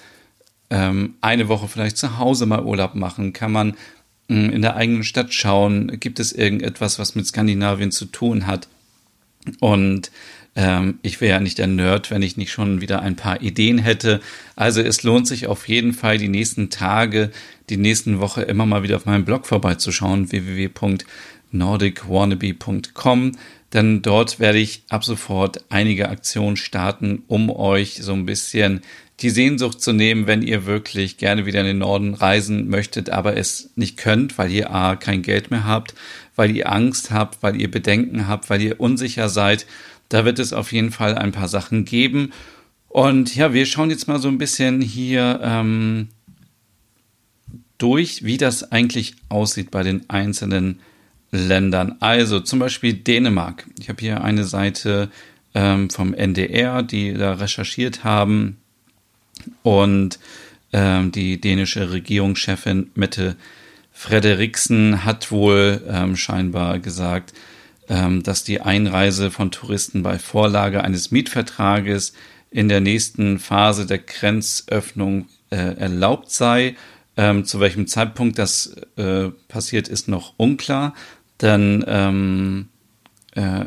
ähm, 0.70 1.14
eine 1.20 1.48
Woche 1.48 1.68
vielleicht 1.68 1.96
zu 1.96 2.18
Hause 2.18 2.46
mal 2.46 2.64
Urlaub 2.64 2.94
machen? 2.94 3.32
Kann 3.32 3.52
man 3.52 3.74
mh, 4.28 4.48
mm, 4.48 4.50
in 4.50 4.62
der 4.62 4.76
eigenen 4.76 5.04
Stadt 5.04 5.32
schauen? 5.34 5.98
Gibt 6.00 6.20
es 6.20 6.32
irgendetwas, 6.32 6.98
was 6.98 7.14
mit 7.14 7.26
Skandinavien 7.26 7.92
zu 7.92 8.06
tun 8.06 8.46
hat? 8.46 8.68
Und 9.60 10.10
ähm, 10.56 10.98
ich 11.02 11.20
wäre 11.20 11.34
ja 11.34 11.40
nicht 11.40 11.58
der 11.58 11.68
Nerd, 11.68 12.10
wenn 12.10 12.22
ich 12.22 12.36
nicht 12.36 12.50
schon 12.50 12.80
wieder 12.80 13.02
ein 13.02 13.16
paar 13.16 13.42
Ideen 13.42 13.78
hätte. 13.78 14.20
Also 14.56 14.80
es 14.80 15.02
lohnt 15.02 15.26
sich 15.26 15.46
auf 15.46 15.68
jeden 15.68 15.92
Fall 15.92 16.16
die 16.18 16.28
nächsten 16.28 16.70
Tage, 16.70 17.30
die 17.70 17.76
nächsten 17.76 18.18
Woche 18.18 18.42
immer 18.42 18.66
mal 18.66 18.82
wieder 18.82 18.96
auf 18.96 19.06
meinem 19.06 19.24
Blog 19.24 19.46
vorbeizuschauen, 19.46 20.32
www.nordicwannabe.com 20.32 23.32
denn 23.72 24.02
dort 24.02 24.40
werde 24.40 24.58
ich 24.58 24.82
ab 24.88 25.04
sofort 25.04 25.64
einige 25.68 26.08
Aktionen 26.08 26.56
starten, 26.56 27.22
um 27.28 27.50
euch 27.50 27.98
so 28.00 28.12
ein 28.12 28.24
bisschen 28.24 28.80
die 29.20 29.30
Sehnsucht 29.30 29.80
zu 29.82 29.92
nehmen, 29.92 30.26
wenn 30.26 30.42
ihr 30.42 30.64
wirklich 30.64 31.16
gerne 31.16 31.44
wieder 31.44 31.60
in 31.60 31.66
den 31.66 31.78
Norden 31.78 32.14
reisen 32.14 32.68
möchtet, 32.68 33.10
aber 33.10 33.36
es 33.36 33.70
nicht 33.74 33.96
könnt, 33.96 34.38
weil 34.38 34.50
ihr 34.52 34.72
A, 34.72 34.94
kein 34.94 35.22
Geld 35.22 35.50
mehr 35.50 35.64
habt, 35.64 35.94
weil 36.36 36.54
ihr 36.54 36.70
Angst 36.70 37.10
habt, 37.10 37.42
weil 37.42 37.60
ihr 37.60 37.70
Bedenken 37.70 38.28
habt, 38.28 38.48
weil 38.48 38.62
ihr 38.62 38.80
unsicher 38.80 39.28
seid. 39.28 39.66
Da 40.08 40.24
wird 40.24 40.38
es 40.38 40.52
auf 40.52 40.72
jeden 40.72 40.92
Fall 40.92 41.18
ein 41.18 41.32
paar 41.32 41.48
Sachen 41.48 41.84
geben. 41.84 42.32
Und 42.88 43.34
ja, 43.34 43.52
wir 43.52 43.66
schauen 43.66 43.90
jetzt 43.90 44.06
mal 44.06 44.20
so 44.20 44.28
ein 44.28 44.38
bisschen 44.38 44.80
hier 44.80 45.40
ähm, 45.42 46.08
durch, 47.76 48.22
wie 48.22 48.36
das 48.36 48.70
eigentlich 48.70 49.16
aussieht 49.28 49.72
bei 49.72 49.82
den 49.82 50.08
einzelnen 50.08 50.78
Ländern. 51.32 51.96
Also 51.98 52.38
zum 52.40 52.60
Beispiel 52.60 52.94
Dänemark. 52.94 53.66
Ich 53.80 53.88
habe 53.88 54.00
hier 54.00 54.22
eine 54.22 54.44
Seite 54.44 55.10
ähm, 55.54 55.90
vom 55.90 56.14
NDR, 56.14 56.84
die 56.84 57.14
da 57.14 57.34
recherchiert 57.34 58.04
haben 58.04 58.58
und 59.62 60.18
ähm, 60.72 61.12
die 61.12 61.40
dänische 61.40 61.90
Regierungschefin 61.92 62.90
Mette 62.94 63.36
Frederiksen 63.92 65.04
hat 65.04 65.32
wohl 65.32 65.82
ähm, 65.88 66.14
scheinbar 66.16 66.78
gesagt, 66.78 67.32
ähm, 67.88 68.22
dass 68.22 68.44
die 68.44 68.60
Einreise 68.60 69.30
von 69.30 69.50
Touristen 69.50 70.02
bei 70.02 70.18
Vorlage 70.18 70.84
eines 70.84 71.10
Mietvertrages 71.10 72.12
in 72.50 72.68
der 72.68 72.80
nächsten 72.80 73.38
Phase 73.38 73.86
der 73.86 73.98
Grenzöffnung 73.98 75.28
äh, 75.50 75.76
erlaubt 75.76 76.30
sei. 76.30 76.76
Ähm, 77.16 77.44
zu 77.44 77.58
welchem 77.58 77.86
Zeitpunkt 77.86 78.38
das 78.38 78.76
äh, 78.96 79.30
passiert, 79.48 79.88
ist 79.88 80.06
noch 80.06 80.34
unklar. 80.36 80.94
Denn 81.40 81.84
ähm, 81.88 82.68
äh, 83.34 83.64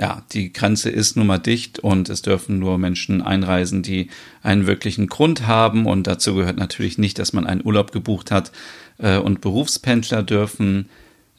ja, 0.00 0.24
die 0.32 0.50
Grenze 0.50 0.88
ist 0.88 1.16
nun 1.16 1.26
mal 1.26 1.38
dicht 1.38 1.78
und 1.78 2.08
es 2.08 2.22
dürfen 2.22 2.58
nur 2.58 2.78
Menschen 2.78 3.20
einreisen, 3.20 3.82
die 3.82 4.08
einen 4.42 4.66
wirklichen 4.66 5.08
Grund 5.08 5.46
haben. 5.46 5.84
Und 5.84 6.06
dazu 6.06 6.34
gehört 6.34 6.56
natürlich 6.56 6.96
nicht, 6.96 7.18
dass 7.18 7.34
man 7.34 7.46
einen 7.46 7.62
Urlaub 7.62 7.92
gebucht 7.92 8.30
hat 8.30 8.50
äh, 8.96 9.18
und 9.18 9.42
Berufspendler 9.42 10.22
dürfen 10.22 10.88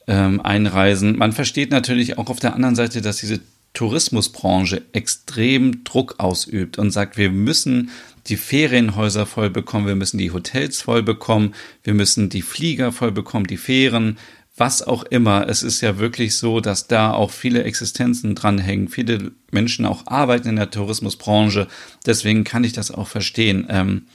ähm, 0.06 0.40
einreisen. 0.40 1.18
Man 1.18 1.32
versteht 1.32 1.72
natürlich 1.72 2.18
auch 2.18 2.30
auf 2.30 2.38
der 2.38 2.54
anderen 2.54 2.76
Seite, 2.76 3.02
dass 3.02 3.16
diese 3.16 3.40
Tourismusbranche 3.74 4.82
extrem 4.92 5.82
Druck 5.82 6.16
ausübt 6.18 6.78
und 6.78 6.92
sagt, 6.92 7.16
wir 7.16 7.30
müssen 7.30 7.90
die 8.28 8.36
Ferienhäuser 8.36 9.26
voll 9.26 9.50
bekommen, 9.50 9.88
wir 9.88 9.96
müssen 9.96 10.18
die 10.18 10.30
Hotels 10.30 10.82
voll 10.82 11.02
bekommen, 11.02 11.54
wir 11.82 11.94
müssen 11.94 12.28
die 12.28 12.42
Flieger 12.42 12.92
voll 12.92 13.10
bekommen, 13.10 13.48
die 13.48 13.56
Fähren, 13.56 14.18
was 14.56 14.82
auch 14.82 15.04
immer. 15.04 15.48
Es 15.48 15.62
ist 15.62 15.80
ja 15.80 15.98
wirklich 15.98 16.36
so, 16.36 16.60
dass 16.60 16.86
da 16.86 17.12
auch 17.12 17.30
viele 17.30 17.64
Existenzen 17.64 18.34
dranhängen, 18.34 18.88
viele 18.88 19.32
Menschen 19.50 19.86
auch 19.86 20.06
arbeiten 20.06 20.48
in 20.48 20.56
der 20.56 20.70
Tourismusbranche. 20.70 21.68
Deswegen 22.04 22.44
kann 22.44 22.64
ich 22.64 22.72
das 22.72 22.90
auch 22.90 23.08
verstehen. 23.08 23.66
Ähm, 23.70 24.06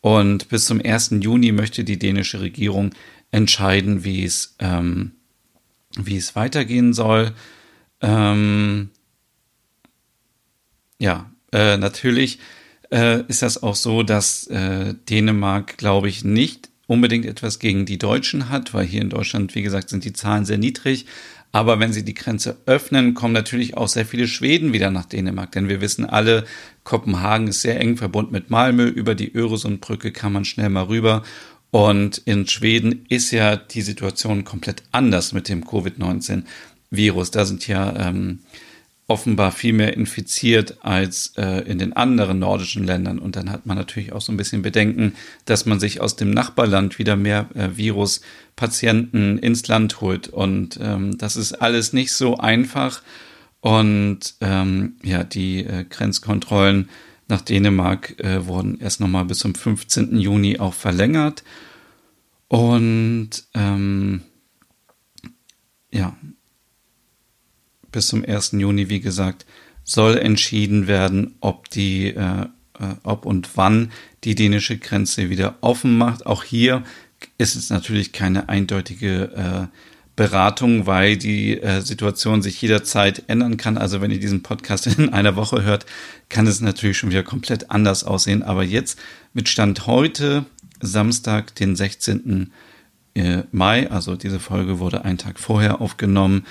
und 0.00 0.48
bis 0.48 0.66
zum 0.66 0.80
1. 0.84 1.16
Juni 1.20 1.52
möchte 1.52 1.84
die 1.84 1.98
dänische 1.98 2.40
Regierung 2.40 2.90
entscheiden, 3.30 4.04
wie 4.04 4.24
es, 4.24 4.56
ähm, 4.58 5.12
wie 5.96 6.16
es 6.16 6.36
weitergehen 6.36 6.92
soll. 6.92 7.32
Ähm, 8.00 8.90
ja, 10.98 11.30
äh, 11.52 11.76
natürlich 11.78 12.38
äh, 12.92 13.22
ist 13.28 13.42
das 13.42 13.62
auch 13.62 13.74
so, 13.74 14.02
dass 14.02 14.46
äh, 14.48 14.94
Dänemark, 15.08 15.78
glaube 15.78 16.08
ich, 16.08 16.24
nicht 16.24 16.67
unbedingt 16.88 17.26
etwas 17.26 17.60
gegen 17.60 17.86
die 17.86 17.98
Deutschen 17.98 18.48
hat, 18.48 18.74
weil 18.74 18.86
hier 18.86 19.02
in 19.02 19.10
Deutschland, 19.10 19.54
wie 19.54 19.62
gesagt, 19.62 19.90
sind 19.90 20.04
die 20.04 20.14
Zahlen 20.14 20.44
sehr 20.44 20.58
niedrig. 20.58 21.06
Aber 21.52 21.80
wenn 21.80 21.92
sie 21.92 22.04
die 22.04 22.14
Grenze 22.14 22.56
öffnen, 22.66 23.14
kommen 23.14 23.32
natürlich 23.32 23.76
auch 23.76 23.88
sehr 23.88 24.04
viele 24.04 24.26
Schweden 24.26 24.72
wieder 24.72 24.90
nach 24.90 25.04
Dänemark. 25.04 25.52
Denn 25.52 25.68
wir 25.68 25.80
wissen 25.80 26.04
alle, 26.04 26.44
Kopenhagen 26.84 27.48
ist 27.48 27.62
sehr 27.62 27.78
eng 27.80 27.96
verbunden 27.96 28.32
mit 28.32 28.50
Malmö. 28.50 28.86
Über 28.86 29.14
die 29.14 29.32
Öresundbrücke 29.34 30.12
kann 30.12 30.32
man 30.32 30.44
schnell 30.44 30.70
mal 30.70 30.84
rüber. 30.84 31.22
Und 31.70 32.18
in 32.24 32.46
Schweden 32.46 33.04
ist 33.08 33.30
ja 33.30 33.56
die 33.56 33.82
Situation 33.82 34.44
komplett 34.44 34.82
anders 34.90 35.32
mit 35.32 35.48
dem 35.48 35.64
Covid-19-Virus. 35.64 37.30
Da 37.30 37.44
sind 37.44 37.68
ja 37.68 38.08
ähm, 38.08 38.40
offenbar 39.08 39.52
viel 39.52 39.72
mehr 39.72 39.96
infiziert 39.96 40.84
als 40.84 41.32
äh, 41.38 41.62
in 41.62 41.78
den 41.78 41.94
anderen 41.94 42.38
nordischen 42.38 42.84
Ländern. 42.84 43.18
Und 43.18 43.36
dann 43.36 43.50
hat 43.50 43.64
man 43.64 43.78
natürlich 43.78 44.12
auch 44.12 44.20
so 44.20 44.30
ein 44.30 44.36
bisschen 44.36 44.60
Bedenken, 44.60 45.14
dass 45.46 45.64
man 45.64 45.80
sich 45.80 46.02
aus 46.02 46.14
dem 46.14 46.30
Nachbarland 46.30 46.98
wieder 46.98 47.16
mehr 47.16 47.48
äh, 47.54 47.70
Viruspatienten 47.74 49.38
ins 49.38 49.66
Land 49.66 50.02
holt. 50.02 50.28
Und 50.28 50.78
ähm, 50.80 51.16
das 51.16 51.36
ist 51.36 51.54
alles 51.54 51.94
nicht 51.94 52.12
so 52.12 52.36
einfach. 52.36 53.02
Und 53.60 54.34
ähm, 54.42 54.96
ja, 55.02 55.24
die 55.24 55.64
äh, 55.64 55.84
Grenzkontrollen 55.88 56.90
nach 57.28 57.40
Dänemark 57.40 58.20
äh, 58.20 58.46
wurden 58.46 58.78
erst 58.78 59.00
nochmal 59.00 59.24
bis 59.24 59.38
zum 59.38 59.54
15. 59.54 60.18
Juni 60.18 60.58
auch 60.58 60.74
verlängert. 60.74 61.44
Und 62.48 63.30
ähm, 63.54 64.20
ja, 65.90 66.14
bis 67.92 68.08
zum 68.08 68.24
1. 68.24 68.52
Juni, 68.52 68.88
wie 68.88 69.00
gesagt, 69.00 69.46
soll 69.84 70.18
entschieden 70.18 70.86
werden, 70.86 71.34
ob 71.40 71.70
die, 71.70 72.08
äh, 72.08 72.42
äh, 72.42 72.94
ob 73.02 73.24
und 73.24 73.56
wann 73.56 73.90
die 74.24 74.34
dänische 74.34 74.78
Grenze 74.78 75.30
wieder 75.30 75.56
offen 75.60 75.96
macht. 75.96 76.26
Auch 76.26 76.44
hier 76.44 76.84
ist 77.38 77.56
es 77.56 77.70
natürlich 77.70 78.12
keine 78.12 78.48
eindeutige 78.48 79.70
äh, 79.72 79.76
Beratung, 80.18 80.86
weil 80.86 81.16
die 81.16 81.60
äh, 81.60 81.80
Situation 81.80 82.42
sich 82.42 82.60
jederzeit 82.60 83.22
ändern 83.28 83.56
kann. 83.56 83.78
Also 83.78 84.00
wenn 84.00 84.10
ihr 84.10 84.18
diesen 84.18 84.42
Podcast 84.42 84.88
in 84.88 85.08
einer 85.12 85.36
Woche 85.36 85.62
hört, 85.62 85.86
kann 86.28 86.48
es 86.48 86.60
natürlich 86.60 86.98
schon 86.98 87.10
wieder 87.10 87.22
komplett 87.22 87.70
anders 87.70 88.02
aussehen. 88.02 88.42
Aber 88.42 88.64
jetzt 88.64 88.98
mit 89.32 89.48
Stand 89.48 89.86
heute, 89.86 90.44
Samstag, 90.80 91.54
den 91.54 91.76
16. 91.76 92.50
Äh, 93.14 93.44
Mai, 93.52 93.90
also 93.90 94.16
diese 94.16 94.40
Folge 94.40 94.80
wurde 94.80 95.04
einen 95.04 95.18
Tag 95.18 95.38
vorher 95.38 95.80
aufgenommen, 95.80 96.44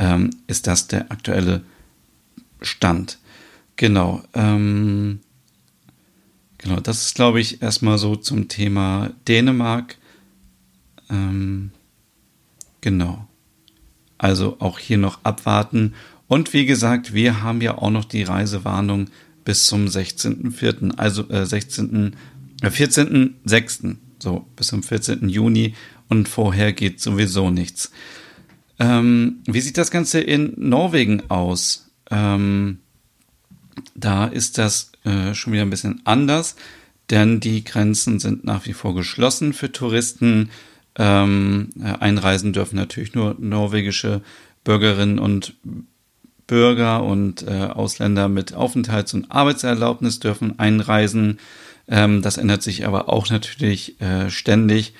ähm, 0.00 0.30
ist 0.46 0.66
das 0.66 0.88
der 0.88 1.12
aktuelle 1.12 1.62
Stand. 2.62 3.18
Genau. 3.76 4.22
Ähm, 4.34 5.20
genau, 6.58 6.80
das 6.80 7.02
ist, 7.02 7.14
glaube 7.14 7.40
ich, 7.40 7.62
erstmal 7.62 7.98
so 7.98 8.16
zum 8.16 8.48
Thema 8.48 9.12
Dänemark. 9.28 9.98
Ähm, 11.10 11.70
genau. 12.80 13.28
Also 14.16 14.56
auch 14.58 14.78
hier 14.78 14.98
noch 14.98 15.20
abwarten. 15.22 15.94
Und 16.28 16.52
wie 16.54 16.64
gesagt, 16.64 17.12
wir 17.12 17.42
haben 17.42 17.60
ja 17.60 17.76
auch 17.76 17.90
noch 17.90 18.04
die 18.06 18.22
Reisewarnung 18.22 19.10
bis 19.44 19.66
zum 19.66 19.86
16.04., 19.86 20.96
also 20.96 21.28
äh, 21.28 21.44
16., 21.44 22.16
äh, 22.62 22.68
14.06., 22.68 23.96
so 24.18 24.46
bis 24.56 24.68
zum 24.68 24.82
14. 24.82 25.28
Juni 25.28 25.74
und 26.08 26.28
vorher 26.28 26.72
geht 26.72 27.00
sowieso 27.00 27.50
nichts. 27.50 27.90
Ähm, 28.80 29.42
wie 29.44 29.60
sieht 29.60 29.78
das 29.78 29.90
Ganze 29.90 30.20
in 30.20 30.54
Norwegen 30.56 31.30
aus? 31.30 31.90
Ähm, 32.10 32.78
da 33.94 34.26
ist 34.26 34.58
das 34.58 34.92
äh, 35.04 35.34
schon 35.34 35.52
wieder 35.52 35.62
ein 35.62 35.70
bisschen 35.70 36.00
anders, 36.04 36.56
denn 37.10 37.40
die 37.40 37.62
Grenzen 37.62 38.18
sind 38.18 38.44
nach 38.44 38.66
wie 38.66 38.72
vor 38.72 38.94
geschlossen 38.94 39.52
für 39.52 39.70
Touristen. 39.70 40.50
Ähm, 40.96 41.70
äh, 41.80 41.92
einreisen 42.00 42.52
dürfen 42.52 42.76
natürlich 42.76 43.14
nur 43.14 43.36
norwegische 43.38 44.22
Bürgerinnen 44.64 45.18
und 45.18 45.54
Bürger 46.46 47.04
und 47.04 47.46
äh, 47.46 47.66
Ausländer 47.66 48.28
mit 48.28 48.54
Aufenthalts- 48.54 49.14
und 49.14 49.30
Arbeitserlaubnis 49.30 50.18
dürfen 50.20 50.58
einreisen. 50.58 51.38
Ähm, 51.86 52.22
das 52.22 52.38
ändert 52.38 52.62
sich 52.62 52.86
aber 52.86 53.08
auch 53.08 53.28
natürlich 53.30 54.00
äh, 54.00 54.30
ständig. 54.30 54.94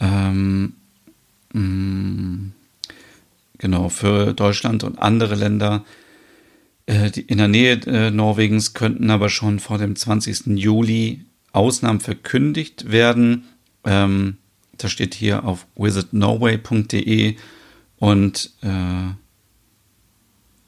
Ähm, 0.00 0.74
mm, 1.52 2.50
Genau, 3.58 3.88
für 3.88 4.32
Deutschland 4.32 4.82
und 4.82 4.98
andere 4.98 5.34
Länder 5.34 5.84
äh, 6.86 7.10
in 7.20 7.38
der 7.38 7.48
Nähe 7.48 7.80
äh, 7.86 8.10
Norwegens 8.10 8.74
könnten 8.74 9.10
aber 9.10 9.28
schon 9.28 9.58
vor 9.58 9.78
dem 9.78 9.96
20. 9.96 10.58
Juli 10.58 11.24
Ausnahmen 11.52 12.00
verkündigt 12.00 12.90
werden. 12.90 13.44
Ähm, 13.84 14.38
das 14.76 14.90
steht 14.90 15.14
hier 15.14 15.44
auf 15.44 15.66
visitnorway.de 15.76 17.36
und 17.96 18.52
äh, 18.62 19.12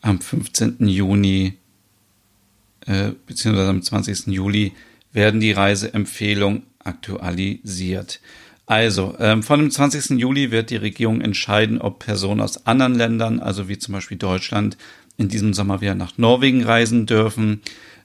am 0.00 0.20
15. 0.20 0.76
Juni 0.86 1.54
äh, 2.86 3.12
beziehungsweise 3.26 3.68
am 3.68 3.82
20. 3.82 4.28
Juli 4.28 4.72
werden 5.12 5.40
die 5.40 5.52
Reiseempfehlungen 5.52 6.62
aktualisiert. 6.78 8.20
Also, 8.66 9.14
ähm, 9.20 9.44
von 9.44 9.60
dem 9.60 9.70
20. 9.70 10.18
Juli 10.18 10.50
wird 10.50 10.70
die 10.70 10.76
Regierung 10.76 11.20
entscheiden, 11.20 11.80
ob 11.80 12.00
Personen 12.00 12.40
aus 12.40 12.66
anderen 12.66 12.96
Ländern, 12.96 13.38
also 13.38 13.68
wie 13.68 13.78
zum 13.78 13.94
Beispiel 13.94 14.18
Deutschland, 14.18 14.76
in 15.16 15.28
diesem 15.28 15.54
Sommer 15.54 15.80
wieder 15.80 15.94
nach 15.94 16.18
Norwegen 16.18 16.64
reisen 16.64 17.06
dürfen. 17.06 17.62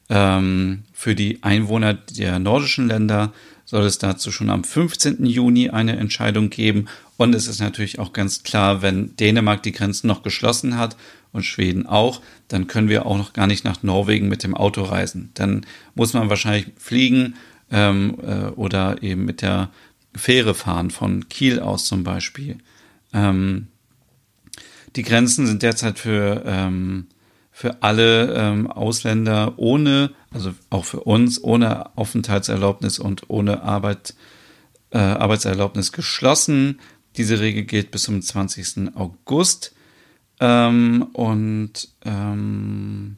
Ähm, 0.09 0.83
für 0.93 1.15
die 1.15 1.41
Einwohner 1.41 1.95
der 1.95 2.37
nordischen 2.37 2.87
Länder 2.87 3.33
soll 3.65 3.85
es 3.85 3.97
dazu 3.97 4.31
schon 4.31 4.49
am 4.49 4.63
15. 4.63 5.25
Juni 5.25 5.69
eine 5.69 5.97
Entscheidung 5.97 6.49
geben. 6.49 6.85
Und 7.17 7.33
es 7.33 7.47
ist 7.47 7.59
natürlich 7.59 7.99
auch 7.99 8.13
ganz 8.13 8.43
klar, 8.43 8.81
wenn 8.81 9.15
Dänemark 9.15 9.63
die 9.63 9.71
Grenzen 9.71 10.07
noch 10.07 10.21
geschlossen 10.21 10.77
hat 10.77 10.95
und 11.31 11.43
Schweden 11.43 11.87
auch, 11.87 12.21
dann 12.49 12.67
können 12.67 12.89
wir 12.89 13.05
auch 13.05 13.17
noch 13.17 13.33
gar 13.33 13.47
nicht 13.47 13.63
nach 13.63 13.81
Norwegen 13.81 14.27
mit 14.27 14.43
dem 14.43 14.55
Auto 14.55 14.83
reisen. 14.83 15.31
Dann 15.33 15.65
muss 15.95 16.13
man 16.13 16.29
wahrscheinlich 16.29 16.67
fliegen 16.77 17.35
ähm, 17.71 18.17
äh, 18.21 18.47
oder 18.49 19.01
eben 19.01 19.25
mit 19.25 19.41
der 19.41 19.69
Fähre 20.15 20.53
fahren, 20.53 20.91
von 20.91 21.29
Kiel 21.29 21.59
aus 21.59 21.85
zum 21.85 22.03
Beispiel. 22.03 22.57
Ähm, 23.13 23.67
die 24.95 25.03
Grenzen 25.03 25.47
sind 25.47 25.63
derzeit 25.63 25.99
für, 25.99 26.43
ähm, 26.45 27.07
für 27.51 27.81
alle 27.81 28.33
ähm, 28.33 28.67
Ausländer 28.67 29.53
ohne, 29.57 30.11
also 30.31 30.53
auch 30.69 30.85
für 30.85 31.01
uns, 31.01 31.41
ohne 31.43 31.97
Aufenthaltserlaubnis 31.97 32.99
und 32.99 33.29
ohne 33.29 33.63
Arbeit, 33.63 34.15
äh, 34.91 34.97
Arbeitserlaubnis 34.97 35.91
geschlossen. 35.91 36.79
Diese 37.17 37.39
Regel 37.39 37.63
gilt 37.63 37.91
bis 37.91 38.03
zum 38.03 38.21
20. 38.21 38.95
August. 38.95 39.73
Ähm, 40.39 41.03
und 41.13 41.89
ähm, 42.03 43.17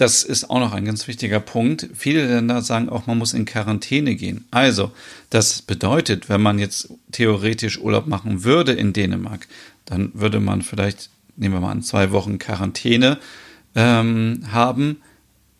das 0.00 0.22
ist 0.22 0.48
auch 0.48 0.60
noch 0.60 0.72
ein 0.72 0.84
ganz 0.84 1.08
wichtiger 1.08 1.40
Punkt. 1.40 1.88
Viele 1.94 2.26
Länder 2.26 2.62
sagen 2.62 2.88
auch, 2.88 3.06
man 3.06 3.18
muss 3.18 3.34
in 3.34 3.44
Quarantäne 3.44 4.14
gehen. 4.14 4.44
Also, 4.50 4.92
das 5.28 5.62
bedeutet, 5.62 6.28
wenn 6.28 6.40
man 6.40 6.58
jetzt 6.58 6.92
theoretisch 7.12 7.78
Urlaub 7.78 8.06
machen 8.06 8.44
würde 8.44 8.72
in 8.72 8.92
Dänemark, 8.92 9.46
dann 9.84 10.10
würde 10.14 10.40
man 10.40 10.62
vielleicht 10.62 11.10
nehmen 11.40 11.54
wir 11.54 11.60
mal 11.60 11.72
an, 11.72 11.82
zwei 11.82 12.12
Wochen 12.12 12.38
Quarantäne 12.38 13.18
ähm, 13.74 14.44
haben, 14.52 14.98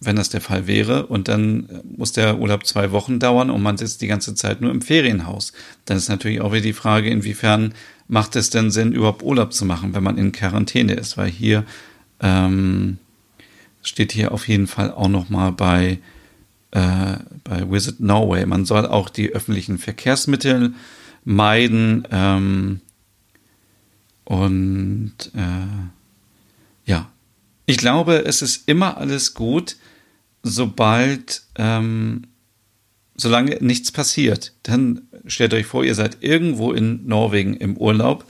wenn 0.00 0.16
das 0.16 0.28
der 0.28 0.40
Fall 0.40 0.66
wäre. 0.66 1.06
Und 1.06 1.28
dann 1.28 1.68
muss 1.96 2.12
der 2.12 2.38
Urlaub 2.38 2.66
zwei 2.66 2.92
Wochen 2.92 3.18
dauern 3.18 3.50
und 3.50 3.62
man 3.62 3.76
sitzt 3.76 4.02
die 4.02 4.06
ganze 4.06 4.34
Zeit 4.34 4.60
nur 4.60 4.70
im 4.70 4.82
Ferienhaus. 4.82 5.52
Dann 5.86 5.96
ist 5.96 6.08
natürlich 6.08 6.40
auch 6.40 6.52
wieder 6.52 6.62
die 6.62 6.72
Frage, 6.72 7.10
inwiefern 7.10 7.74
macht 8.08 8.36
es 8.36 8.50
denn 8.50 8.70
Sinn, 8.70 8.92
überhaupt 8.92 9.22
Urlaub 9.22 9.52
zu 9.52 9.64
machen, 9.64 9.94
wenn 9.94 10.02
man 10.02 10.18
in 10.18 10.32
Quarantäne 10.32 10.94
ist, 10.94 11.16
weil 11.16 11.30
hier 11.30 11.64
ähm, 12.20 12.98
steht 13.82 14.12
hier 14.12 14.32
auf 14.32 14.48
jeden 14.48 14.66
Fall 14.66 14.92
auch 14.92 15.08
noch 15.08 15.28
mal 15.30 15.52
bei 15.52 15.98
äh, 16.72 17.16
bei 17.44 17.70
Visit 17.70 18.00
Norway. 18.00 18.46
Man 18.46 18.64
soll 18.64 18.86
auch 18.86 19.08
die 19.08 19.30
öffentlichen 19.30 19.78
Verkehrsmittel 19.78 20.74
meiden 21.24 22.06
ähm, 22.10 22.80
und 24.24 25.14
äh, 25.34 26.88
ja, 26.90 27.10
ich 27.66 27.76
glaube, 27.76 28.24
es 28.24 28.42
ist 28.42 28.68
immer 28.68 28.96
alles 28.96 29.34
gut, 29.34 29.76
sobald 30.42 31.42
ähm, 31.56 32.22
solange 33.16 33.58
nichts 33.60 33.92
passiert. 33.92 34.54
Dann 34.62 35.02
stellt 35.26 35.54
euch 35.54 35.66
vor, 35.66 35.84
ihr 35.84 35.94
seid 35.94 36.18
irgendwo 36.20 36.72
in 36.72 37.06
Norwegen 37.06 37.54
im 37.54 37.76
Urlaub. 37.76 38.24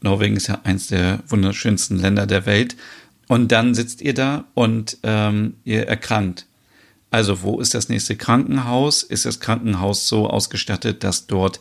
Norwegen 0.00 0.36
ist 0.36 0.46
ja 0.46 0.60
eins 0.64 0.88
der 0.88 1.20
wunderschönsten 1.26 1.98
Länder 1.98 2.26
der 2.26 2.46
Welt. 2.46 2.76
Und 3.28 3.52
dann 3.52 3.74
sitzt 3.74 4.00
ihr 4.02 4.14
da 4.14 4.46
und 4.54 4.98
ähm, 5.02 5.54
ihr 5.64 5.86
erkrankt. 5.86 6.46
Also 7.10 7.42
wo 7.42 7.60
ist 7.60 7.74
das 7.74 7.88
nächste 7.88 8.16
Krankenhaus? 8.16 9.02
Ist 9.02 9.24
das 9.24 9.40
Krankenhaus 9.40 10.08
so 10.08 10.28
ausgestattet, 10.28 11.04
dass 11.04 11.26
dort 11.26 11.60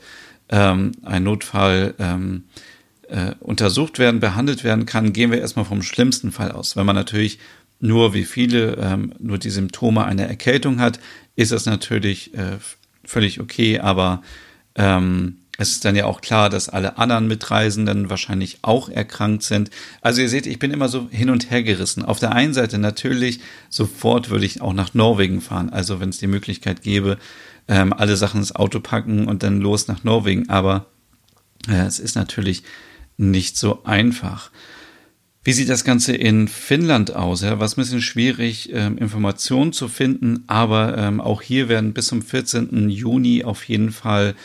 ähm, 0.50 0.94
ein 1.04 1.24
Notfall 1.24 1.94
ähm, 2.00 2.46
äh, 3.10 3.34
untersucht 3.40 4.00
werden, 4.00 4.20
behandelt 4.20 4.64
werden 4.64 4.86
kann? 4.86 5.14
Gehen 5.14 5.32
wir 5.32 5.40
erstmal 5.40 5.66
vom 5.66 5.84
schlimmsten 5.84 6.32
Fall 6.32 6.52
aus. 6.52 6.76
Wenn 6.76 6.86
man 6.86 6.96
natürlich 6.96 7.40
nur 7.80 8.14
wie 8.14 8.26
viele 8.26 8.76
ähm, 8.78 9.14
nur 9.20 9.38
die 9.38 9.50
Symptome 9.50 10.04
einer 10.06 10.26
Erkältung 10.26 10.80
hat, 10.80 11.00
ist 11.36 11.52
das 11.52 11.66
natürlich 11.66 12.34
äh, 12.34 12.58
völlig 13.04 13.40
okay, 13.40 13.80
aber 13.80 14.24
ähm, 14.76 15.38
es 15.58 15.72
ist 15.72 15.86
dann 15.86 15.96
ja 15.96 16.06
auch 16.06 16.22
klar, 16.22 16.50
dass 16.50 16.70
alle 16.70 16.98
anderen 16.98 17.28
Mitreisenden 17.28 18.10
wahrscheinlich 18.12 18.60
auch 18.62 18.90
erkrankt 18.90 19.44
sind. 19.44 19.72
Also 20.02 20.22
ihr 20.22 20.30
seht, 20.30 20.46
ich 20.46 20.60
bin 20.60 20.72
immer 20.72 20.88
so 20.88 21.10
hin 21.10 21.32
und 21.32 21.50
her 21.50 21.64
gerissen. 21.64 22.06
Auf 22.06 22.20
der 22.20 22.34
einen 22.34 22.54
Seite 22.54 22.78
natürlich, 22.78 23.40
sofort 23.70 24.30
würde 24.30 24.46
ich 24.46 24.62
auch 24.62 24.74
nach 24.74 24.94
Norwegen 24.94 25.42
fahren. 25.42 25.70
Also 25.70 26.00
wenn 26.00 26.10
es 26.10 26.20
die 26.20 26.28
Möglichkeit 26.28 26.84
gäbe, 26.84 27.18
ähm, 27.68 27.92
alle 27.92 28.18
Sachen 28.18 28.40
ins 28.40 28.56
Auto 28.56 28.80
packen 28.80 29.28
und 29.28 29.42
dann 29.42 29.60
los 29.60 29.88
nach 29.88 30.04
Norwegen. 30.04 30.48
Aber 30.50 30.86
äh, 31.68 31.86
es 31.86 32.00
ist 32.00 32.16
natürlich 32.16 32.62
nicht 33.18 33.58
so 33.58 33.84
einfach. 33.84 34.52
Wie 35.44 35.54
sieht 35.54 35.70
das 35.70 35.86
Ganze 35.86 36.14
in 36.16 36.48
Finnland 36.48 37.16
aus? 37.16 37.42
Ja, 37.42 37.60
was 37.60 37.78
ein 37.78 37.82
bisschen 37.82 38.02
schwierig, 38.02 38.70
ähm, 38.74 38.98
Informationen 38.98 39.74
zu 39.74 39.88
finden, 39.88 40.44
aber 40.48 40.98
ähm, 40.98 41.22
auch 41.22 41.42
hier 41.42 41.70
werden 41.70 41.94
bis 41.94 42.08
zum 42.08 42.22
14. 42.22 42.90
Juni 42.90 43.44
auf 43.44 43.64
jeden 43.64 43.92
Fall 43.92 44.36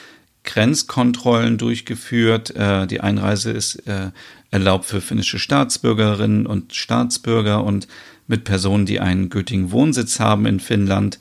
Grenzkontrollen 0.44 1.58
durchgeführt. 1.58 2.54
Äh, 2.56 2.86
die 2.86 3.00
Einreise 3.00 3.50
ist 3.50 3.86
äh, 3.86 4.10
erlaubt 4.50 4.84
für 4.84 5.00
finnische 5.00 5.38
Staatsbürgerinnen 5.38 6.46
und 6.46 6.74
Staatsbürger 6.74 7.64
und 7.64 7.88
mit 8.26 8.44
Personen, 8.44 8.86
die 8.86 9.00
einen 9.00 9.30
gültigen 9.30 9.72
Wohnsitz 9.72 10.20
haben 10.20 10.46
in 10.46 10.60
Finnland 10.60 11.18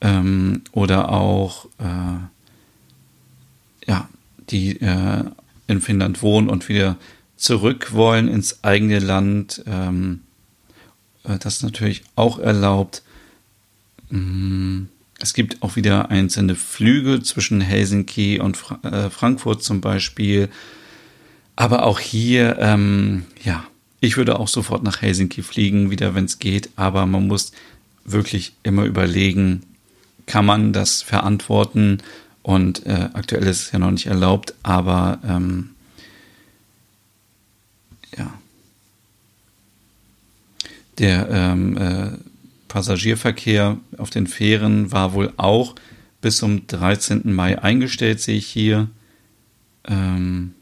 ähm, 0.00 0.62
oder 0.72 1.10
auch 1.10 1.66
äh, 1.78 2.18
ja, 3.86 4.08
die 4.50 4.80
äh, 4.80 5.24
in 5.66 5.80
Finnland 5.80 6.22
wohnen 6.22 6.48
und 6.48 6.68
wieder 6.68 6.96
zurück 7.36 7.92
wollen 7.92 8.28
ins 8.28 8.64
eigene 8.64 8.98
Land. 8.98 9.62
Ähm, 9.66 10.20
äh, 11.24 11.38
das 11.38 11.56
ist 11.56 11.62
natürlich 11.62 12.02
auch 12.16 12.38
erlaubt. 12.38 13.02
Mm, 14.10 14.84
es 15.20 15.34
gibt 15.34 15.62
auch 15.62 15.76
wieder 15.76 16.10
einzelne 16.10 16.54
Flüge 16.54 17.22
zwischen 17.22 17.60
Helsinki 17.60 18.40
und 18.40 18.56
Fra 18.56 18.80
äh, 18.82 19.10
Frankfurt 19.10 19.62
zum 19.62 19.80
Beispiel. 19.80 20.48
Aber 21.56 21.84
auch 21.84 22.00
hier, 22.00 22.58
ähm, 22.58 23.24
ja, 23.44 23.64
ich 24.00 24.16
würde 24.16 24.38
auch 24.38 24.48
sofort 24.48 24.82
nach 24.82 25.02
Helsinki 25.02 25.42
fliegen, 25.42 25.90
wieder 25.90 26.14
wenn 26.14 26.24
es 26.24 26.38
geht. 26.38 26.70
Aber 26.76 27.04
man 27.04 27.26
muss 27.26 27.52
wirklich 28.04 28.54
immer 28.62 28.84
überlegen, 28.84 29.62
kann 30.24 30.46
man 30.46 30.72
das 30.72 31.02
verantworten? 31.02 31.98
Und 32.42 32.86
äh, 32.86 33.10
aktuell 33.12 33.46
ist 33.46 33.62
es 33.64 33.72
ja 33.72 33.78
noch 33.78 33.90
nicht 33.90 34.06
erlaubt, 34.06 34.54
aber 34.62 35.18
ähm, 35.28 35.70
ja. 38.16 38.32
Der 40.98 41.28
ähm, 41.30 41.76
äh, 41.76 42.29
Passagierverkehr 42.70 43.78
auf 43.98 44.10
den 44.10 44.28
Fähren 44.28 44.92
war 44.92 45.12
wohl 45.12 45.32
auch 45.36 45.74
bis 46.20 46.36
zum 46.38 46.68
13. 46.68 47.34
Mai 47.34 47.60
eingestellt, 47.60 48.20
sehe 48.20 48.38
ich 48.38 48.46
hier. 48.46 48.88
Ähm 49.84 50.54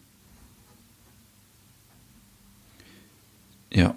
ja, 3.70 3.94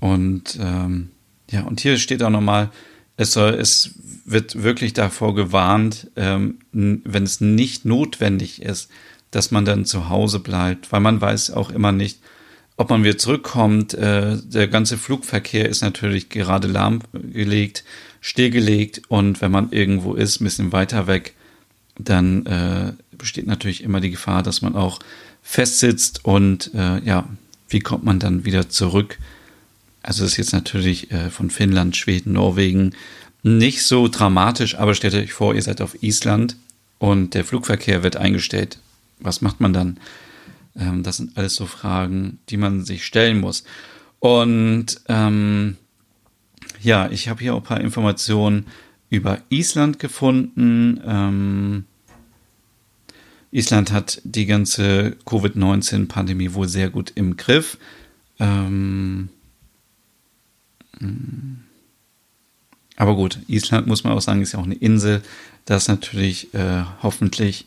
und 0.00 0.58
ähm, 0.60 1.10
ja, 1.48 1.62
und 1.62 1.80
hier 1.80 1.98
steht 1.98 2.22
auch 2.24 2.30
nochmal, 2.30 2.70
es 3.16 3.32
soll, 3.32 3.54
es 3.54 3.94
wird 4.24 4.64
wirklich 4.64 4.92
davor 4.92 5.34
gewarnt, 5.36 6.10
ähm, 6.16 6.58
wenn 6.72 7.22
es 7.22 7.40
nicht 7.40 7.84
notwendig 7.84 8.60
ist, 8.60 8.90
dass 9.30 9.52
man 9.52 9.64
dann 9.64 9.84
zu 9.84 10.08
Hause 10.08 10.40
bleibt, 10.40 10.90
weil 10.90 11.00
man 11.00 11.20
weiß 11.20 11.52
auch 11.52 11.70
immer 11.70 11.92
nicht, 11.92 12.18
ob 12.76 12.90
man 12.90 13.04
wieder 13.04 13.18
zurückkommt. 13.18 13.94
Äh, 13.94 14.36
der 14.42 14.68
ganze 14.68 14.98
Flugverkehr 14.98 15.68
ist 15.68 15.82
natürlich 15.82 16.28
gerade 16.28 16.68
lahmgelegt, 16.68 17.84
stillgelegt 18.20 19.02
und 19.08 19.40
wenn 19.40 19.50
man 19.50 19.72
irgendwo 19.72 20.14
ist, 20.14 20.40
ein 20.40 20.44
bisschen 20.44 20.72
weiter 20.72 21.06
weg, 21.06 21.34
dann 21.98 22.44
äh, 22.46 22.92
besteht 23.16 23.46
natürlich 23.46 23.82
immer 23.82 24.00
die 24.00 24.10
Gefahr, 24.10 24.42
dass 24.42 24.62
man 24.62 24.76
auch 24.76 24.98
festsitzt 25.42 26.24
und 26.24 26.72
äh, 26.74 27.00
ja, 27.04 27.28
wie 27.68 27.80
kommt 27.80 28.04
man 28.04 28.18
dann 28.18 28.44
wieder 28.44 28.68
zurück? 28.68 29.18
Also 30.02 30.22
das 30.22 30.32
ist 30.32 30.38
jetzt 30.38 30.52
natürlich 30.52 31.08
von 31.32 31.50
Finnland, 31.50 31.96
Schweden, 31.96 32.34
Norwegen 32.34 32.92
nicht 33.42 33.84
so 33.84 34.08
dramatisch, 34.08 34.76
aber 34.76 34.94
stellt 34.94 35.14
euch 35.14 35.32
vor, 35.32 35.54
ihr 35.54 35.62
seid 35.62 35.80
auf 35.80 36.02
Island 36.02 36.56
und 36.98 37.34
der 37.34 37.44
Flugverkehr 37.44 38.02
wird 38.02 38.16
eingestellt. 38.16 38.78
Was 39.18 39.40
macht 39.40 39.60
man 39.60 39.72
dann? 39.72 39.98
Ähm, 40.78 41.02
das 41.02 41.18
sind 41.18 41.36
alles 41.36 41.54
so 41.54 41.66
Fragen, 41.66 42.38
die 42.48 42.56
man 42.56 42.84
sich 42.84 43.04
stellen 43.04 43.40
muss. 43.40 43.64
Und 44.20 45.00
ähm, 45.08 45.76
ja, 46.80 47.10
ich 47.10 47.28
habe 47.28 47.40
hier 47.40 47.54
auch 47.54 47.58
ein 47.58 47.64
paar 47.64 47.80
Informationen 47.80 48.66
über 49.10 49.40
Island 49.48 49.98
gefunden. 49.98 51.00
Ähm, 51.06 51.84
Island 53.50 53.92
hat 53.92 54.20
die 54.24 54.46
ganze 54.46 55.16
Covid-19-Pandemie 55.24 56.54
wohl 56.54 56.68
sehr 56.68 56.90
gut 56.90 57.12
im 57.14 57.36
Griff. 57.36 57.78
Ähm, 58.38 59.28
aber 62.96 63.14
gut, 63.14 63.38
Island 63.46 63.86
muss 63.86 64.04
man 64.04 64.12
auch 64.12 64.20
sagen, 64.20 64.42
ist 64.42 64.52
ja 64.52 64.58
auch 64.58 64.64
eine 64.64 64.74
Insel. 64.74 65.22
Das 65.64 65.88
natürlich 65.88 66.52
äh, 66.54 66.82
hoffentlich 67.02 67.66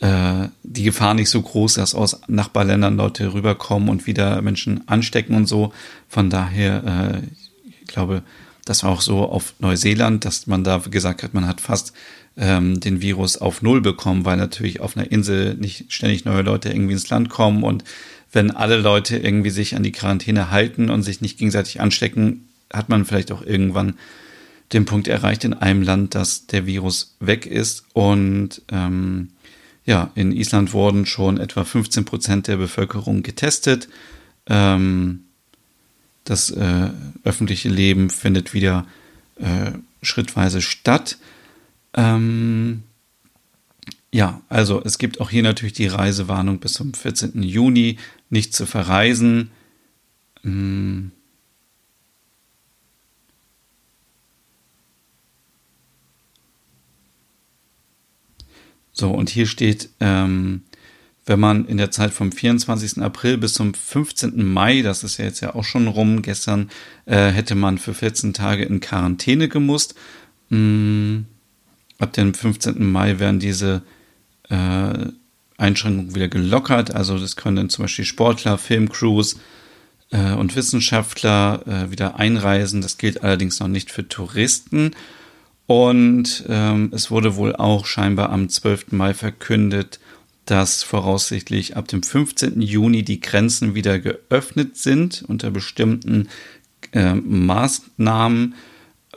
die 0.00 0.82
Gefahr 0.82 1.14
nicht 1.14 1.30
so 1.30 1.40
groß, 1.40 1.74
dass 1.74 1.94
aus 1.94 2.20
Nachbarländern 2.28 2.96
Leute 2.96 3.32
rüberkommen 3.32 3.88
und 3.88 4.06
wieder 4.06 4.42
Menschen 4.42 4.86
anstecken 4.88 5.34
und 5.34 5.46
so. 5.46 5.72
Von 6.08 6.28
daher, 6.28 7.22
äh, 7.22 7.66
ich 7.80 7.86
glaube, 7.86 8.22
das 8.66 8.82
war 8.82 8.90
auch 8.90 9.00
so 9.00 9.24
auf 9.24 9.54
Neuseeland, 9.58 10.24
dass 10.24 10.46
man 10.46 10.64
da 10.64 10.78
gesagt 10.78 11.22
hat, 11.22 11.32
man 11.32 11.46
hat 11.46 11.60
fast 11.60 11.94
ähm, 12.36 12.80
den 12.80 13.00
Virus 13.00 13.38
auf 13.38 13.62
Null 13.62 13.80
bekommen, 13.80 14.24
weil 14.24 14.36
natürlich 14.36 14.80
auf 14.80 14.96
einer 14.96 15.10
Insel 15.10 15.54
nicht 15.54 15.92
ständig 15.92 16.24
neue 16.24 16.42
Leute 16.42 16.68
irgendwie 16.68 16.92
ins 16.92 17.08
Land 17.08 17.30
kommen 17.30 17.62
und 17.62 17.84
wenn 18.32 18.50
alle 18.50 18.76
Leute 18.76 19.16
irgendwie 19.16 19.50
sich 19.50 19.76
an 19.76 19.82
die 19.82 19.92
Quarantäne 19.92 20.50
halten 20.50 20.90
und 20.90 21.02
sich 21.02 21.22
nicht 21.22 21.38
gegenseitig 21.38 21.80
anstecken, 21.80 22.48
hat 22.70 22.88
man 22.88 23.04
vielleicht 23.04 23.32
auch 23.32 23.40
irgendwann 23.40 23.94
den 24.72 24.84
Punkt 24.84 25.08
erreicht 25.08 25.44
in 25.44 25.54
einem 25.54 25.82
Land, 25.82 26.14
dass 26.14 26.46
der 26.46 26.66
Virus 26.66 27.16
weg 27.20 27.46
ist 27.46 27.84
und 27.92 28.62
ähm, 28.70 29.28
ja, 29.86 30.10
in 30.16 30.32
Island 30.32 30.72
wurden 30.72 31.06
schon 31.06 31.38
etwa 31.38 31.64
15 31.64 32.04
Prozent 32.04 32.48
der 32.48 32.56
Bevölkerung 32.56 33.22
getestet. 33.22 33.88
Ähm, 34.46 35.24
das 36.24 36.50
äh, 36.50 36.90
öffentliche 37.22 37.68
Leben 37.68 38.10
findet 38.10 38.52
wieder 38.52 38.84
äh, 39.36 39.70
schrittweise 40.02 40.60
statt. 40.60 41.18
Ähm, 41.94 42.82
ja, 44.12 44.40
also 44.48 44.82
es 44.84 44.98
gibt 44.98 45.20
auch 45.20 45.30
hier 45.30 45.44
natürlich 45.44 45.74
die 45.74 45.86
Reisewarnung 45.86 46.58
bis 46.58 46.74
zum 46.74 46.92
14. 46.92 47.42
Juni 47.42 47.98
nicht 48.28 48.54
zu 48.54 48.66
verreisen. 48.66 49.50
Ähm, 50.44 51.12
So, 58.98 59.10
und 59.10 59.28
hier 59.28 59.46
steht, 59.46 59.90
ähm, 60.00 60.62
wenn 61.26 61.38
man 61.38 61.66
in 61.66 61.76
der 61.76 61.90
Zeit 61.90 62.12
vom 62.12 62.32
24. 62.32 63.02
April 63.02 63.36
bis 63.36 63.52
zum 63.52 63.74
15. 63.74 64.42
Mai, 64.42 64.80
das 64.80 65.04
ist 65.04 65.18
ja 65.18 65.26
jetzt 65.26 65.40
ja 65.40 65.54
auch 65.54 65.64
schon 65.64 65.86
rum, 65.86 66.22
gestern 66.22 66.70
äh, 67.04 67.28
hätte 67.28 67.54
man 67.54 67.76
für 67.78 67.92
14 67.92 68.32
Tage 68.32 68.64
in 68.64 68.80
Quarantäne 68.80 69.48
gemusst. 69.48 69.96
Mm, 70.48 71.18
ab 71.98 72.14
dem 72.14 72.32
15. 72.32 72.90
Mai 72.90 73.18
werden 73.18 73.38
diese 73.38 73.82
äh, 74.48 75.06
Einschränkungen 75.58 76.14
wieder 76.14 76.28
gelockert. 76.28 76.94
Also 76.94 77.18
das 77.18 77.36
können 77.36 77.56
dann 77.56 77.70
zum 77.70 77.84
Beispiel 77.84 78.06
Sportler, 78.06 78.56
Filmcrews 78.56 79.38
äh, 80.10 80.32
und 80.32 80.56
Wissenschaftler 80.56 81.62
äh, 81.66 81.90
wieder 81.90 82.18
einreisen. 82.18 82.80
Das 82.80 82.96
gilt 82.96 83.22
allerdings 83.22 83.60
noch 83.60 83.68
nicht 83.68 83.90
für 83.90 84.08
Touristen. 84.08 84.92
Und 85.66 86.44
ähm, 86.48 86.90
es 86.94 87.10
wurde 87.10 87.36
wohl 87.36 87.54
auch 87.56 87.84
scheinbar 87.86 88.30
am 88.30 88.48
12. 88.48 88.92
Mai 88.92 89.12
verkündet, 89.14 89.98
dass 90.44 90.84
voraussichtlich 90.84 91.76
ab 91.76 91.88
dem 91.88 92.04
15. 92.04 92.62
Juni 92.62 93.02
die 93.02 93.20
Grenzen 93.20 93.74
wieder 93.74 93.98
geöffnet 93.98 94.76
sind 94.76 95.24
unter 95.26 95.50
bestimmten 95.50 96.28
äh, 96.92 97.14
Maßnahmen. 97.14 98.54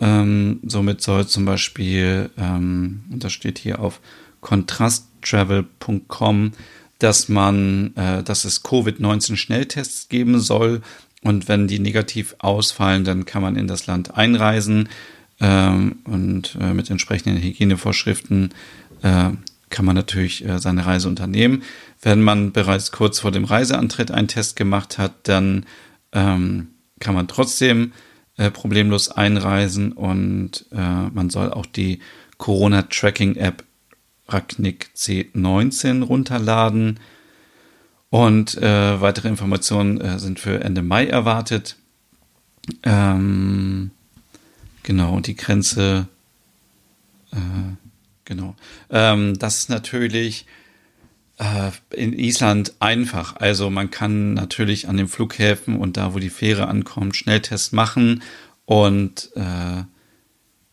Ähm, 0.01 0.59
somit 0.65 1.01
soll 1.01 1.27
zum 1.27 1.45
Beispiel, 1.45 2.31
ähm, 2.37 3.03
und 3.11 3.23
das 3.23 3.31
steht 3.31 3.59
hier 3.59 3.79
auf 3.79 4.01
contrasttravel.com, 4.41 6.53
dass 6.97 7.29
man, 7.29 7.95
äh, 7.95 8.23
dass 8.23 8.45
es 8.45 8.63
Covid-19 8.63 9.35
Schnelltests 9.35 10.09
geben 10.09 10.39
soll 10.39 10.81
und 11.21 11.47
wenn 11.47 11.67
die 11.67 11.77
negativ 11.79 12.35
ausfallen, 12.39 13.03
dann 13.03 13.25
kann 13.25 13.43
man 13.43 13.55
in 13.55 13.67
das 13.67 13.85
Land 13.85 14.17
einreisen 14.17 14.89
ähm, 15.39 15.99
und 16.05 16.57
äh, 16.59 16.73
mit 16.73 16.89
entsprechenden 16.89 17.41
Hygienevorschriften 17.41 18.53
äh, 19.01 19.31
kann 19.69 19.85
man 19.85 19.95
natürlich 19.95 20.45
äh, 20.45 20.59
seine 20.59 20.85
Reise 20.85 21.07
unternehmen. 21.07 21.63
Wenn 22.01 22.21
man 22.21 22.51
bereits 22.51 22.91
kurz 22.91 23.19
vor 23.19 23.31
dem 23.31 23.45
Reiseantritt 23.45 24.11
einen 24.11 24.27
Test 24.27 24.55
gemacht 24.55 24.97
hat, 24.97 25.13
dann 25.23 25.65
ähm, 26.11 26.69
kann 26.99 27.15
man 27.15 27.27
trotzdem 27.27 27.93
äh, 28.37 28.51
problemlos 28.51 29.09
einreisen 29.09 29.91
und 29.91 30.65
äh, 30.71 31.09
man 31.13 31.29
soll 31.29 31.51
auch 31.51 31.65
die 31.65 31.99
Corona-Tracking-App 32.37 33.63
Racknick 34.29 34.91
C19 34.95 36.03
runterladen. 36.03 36.99
Und 38.09 38.57
äh, 38.57 39.01
weitere 39.01 39.27
Informationen 39.27 40.01
äh, 40.01 40.17
sind 40.19 40.39
für 40.39 40.63
Ende 40.63 40.81
Mai 40.81 41.07
erwartet. 41.07 41.75
Ähm, 42.83 43.91
genau, 44.89 45.13
und 45.15 45.27
die 45.27 45.35
Grenze 45.35 46.07
äh, 47.31 47.37
Genau. 48.29 48.55
Ähm, 48.91 49.39
das 49.39 49.57
ist 49.57 49.69
natürlich 49.69 50.45
äh, 51.39 51.71
in 51.89 52.13
Island 52.13 52.73
einfach. 52.79 53.35
Also 53.37 53.71
man 53.71 53.89
kann 53.89 54.35
natürlich 54.35 54.87
an 54.87 54.97
den 54.97 55.07
Flughäfen 55.07 55.77
und 55.77 55.97
da, 55.97 56.13
wo 56.13 56.19
die 56.19 56.29
Fähre 56.29 56.67
ankommt, 56.67 57.15
Schnelltests 57.15 57.71
machen 57.71 58.21
und 58.65 59.31
äh, 59.35 59.83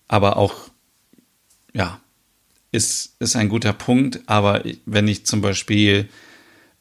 aber 0.06 0.36
auch 0.36 0.68
ja 1.72 1.98
ist 2.72 3.16
ist 3.20 3.36
ein 3.36 3.48
guter 3.48 3.72
Punkt. 3.72 4.20
Aber 4.26 4.62
wenn 4.84 5.08
ich 5.08 5.24
zum 5.24 5.40
Beispiel 5.40 6.10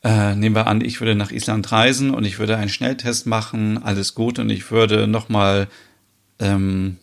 äh, 0.04 0.36
nehmen 0.36 0.56
wir 0.56 0.68
an, 0.68 0.82
ich 0.82 1.00
würde 1.00 1.16
nach 1.16 1.32
Island 1.32 1.72
reisen 1.72 2.14
und 2.14 2.26
ich 2.26 2.38
würde 2.38 2.58
einen 2.58 2.68
Schnelltest 2.68 3.28
machen, 3.28 3.82
alles 3.82 4.14
gut 4.14 4.40
und 4.40 4.50
ich 4.50 4.72
würde 4.72 5.08
noch 5.08 5.30
mal 5.30 5.70
ähm, 6.40 6.98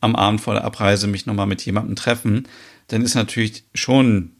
am 0.00 0.16
Abend 0.16 0.40
vor 0.40 0.54
der 0.54 0.64
Abreise 0.64 1.06
mich 1.06 1.26
nochmal 1.26 1.46
mit 1.46 1.64
jemandem 1.64 1.96
treffen, 1.96 2.48
dann 2.88 3.02
ist 3.02 3.14
natürlich 3.14 3.64
schon 3.74 4.32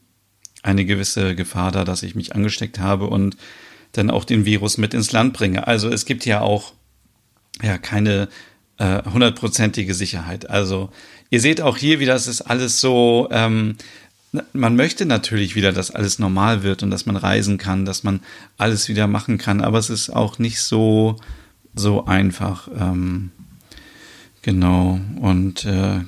eine 0.63 0.85
gewisse 0.85 1.35
Gefahr 1.35 1.71
da, 1.71 1.83
dass 1.83 2.03
ich 2.03 2.15
mich 2.15 2.35
angesteckt 2.35 2.79
habe 2.79 3.07
und 3.07 3.37
dann 3.93 4.09
auch 4.09 4.25
den 4.25 4.45
Virus 4.45 4.77
mit 4.77 4.93
ins 4.93 5.11
Land 5.11 5.33
bringe. 5.33 5.67
Also 5.67 5.89
es 5.89 6.05
gibt 6.05 6.25
ja 6.25 6.41
auch 6.41 6.73
ja 7.61 7.77
keine 7.77 8.29
äh, 8.77 9.03
hundertprozentige 9.03 9.93
Sicherheit. 9.93 10.49
Also 10.49 10.89
ihr 11.29 11.41
seht 11.41 11.61
auch 11.61 11.77
hier 11.77 11.99
wieder, 11.99 12.15
es 12.15 12.27
ist 12.27 12.41
alles 12.41 12.79
so, 12.81 13.27
ähm, 13.31 13.75
man 14.53 14.75
möchte 14.75 15.05
natürlich 15.05 15.55
wieder, 15.55 15.73
dass 15.73 15.91
alles 15.91 16.19
normal 16.19 16.63
wird 16.63 16.83
und 16.83 16.89
dass 16.89 17.05
man 17.05 17.17
reisen 17.17 17.57
kann, 17.57 17.85
dass 17.85 18.03
man 18.03 18.21
alles 18.57 18.87
wieder 18.87 19.07
machen 19.07 19.37
kann, 19.37 19.61
aber 19.61 19.77
es 19.77 19.89
ist 19.89 20.09
auch 20.09 20.39
nicht 20.39 20.61
so, 20.61 21.17
so 21.75 22.05
einfach. 22.05 22.69
Ähm, 22.77 23.31
Genau, 24.41 24.99
und 25.19 25.65
äh, 25.65 25.99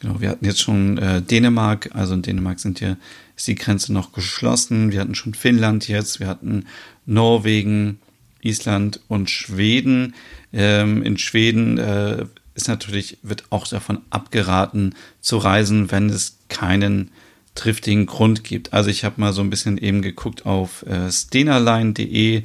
genau, 0.00 0.20
wir 0.20 0.28
hatten 0.30 0.44
jetzt 0.44 0.60
schon 0.60 0.98
äh, 0.98 1.22
Dänemark, 1.22 1.90
also 1.94 2.14
in 2.14 2.22
Dänemark 2.22 2.58
sind 2.58 2.80
hier, 2.80 2.96
ist 3.36 3.46
die 3.46 3.54
Grenze 3.54 3.92
noch 3.92 4.12
geschlossen. 4.12 4.90
Wir 4.90 5.00
hatten 5.00 5.14
schon 5.14 5.34
Finnland 5.34 5.86
jetzt, 5.86 6.18
wir 6.18 6.26
hatten 6.26 6.66
Norwegen, 7.06 8.00
Island 8.42 9.00
und 9.08 9.30
Schweden. 9.30 10.14
Ähm, 10.52 11.02
in 11.02 11.18
Schweden 11.18 11.78
äh, 11.78 12.26
ist 12.54 12.68
natürlich, 12.68 13.18
wird 13.22 13.44
auch 13.50 13.66
davon 13.66 14.00
abgeraten 14.10 14.94
zu 15.20 15.38
reisen, 15.38 15.90
wenn 15.92 16.10
es 16.10 16.38
keinen 16.48 17.10
triftigen 17.54 18.06
Grund 18.06 18.44
gibt. 18.44 18.72
Also 18.72 18.90
ich 18.90 19.04
habe 19.04 19.20
mal 19.20 19.32
so 19.32 19.40
ein 19.40 19.50
bisschen 19.50 19.78
eben 19.78 20.02
geguckt 20.02 20.46
auf 20.46 20.84
äh, 20.86 21.10
stenaline.de. 21.10 22.42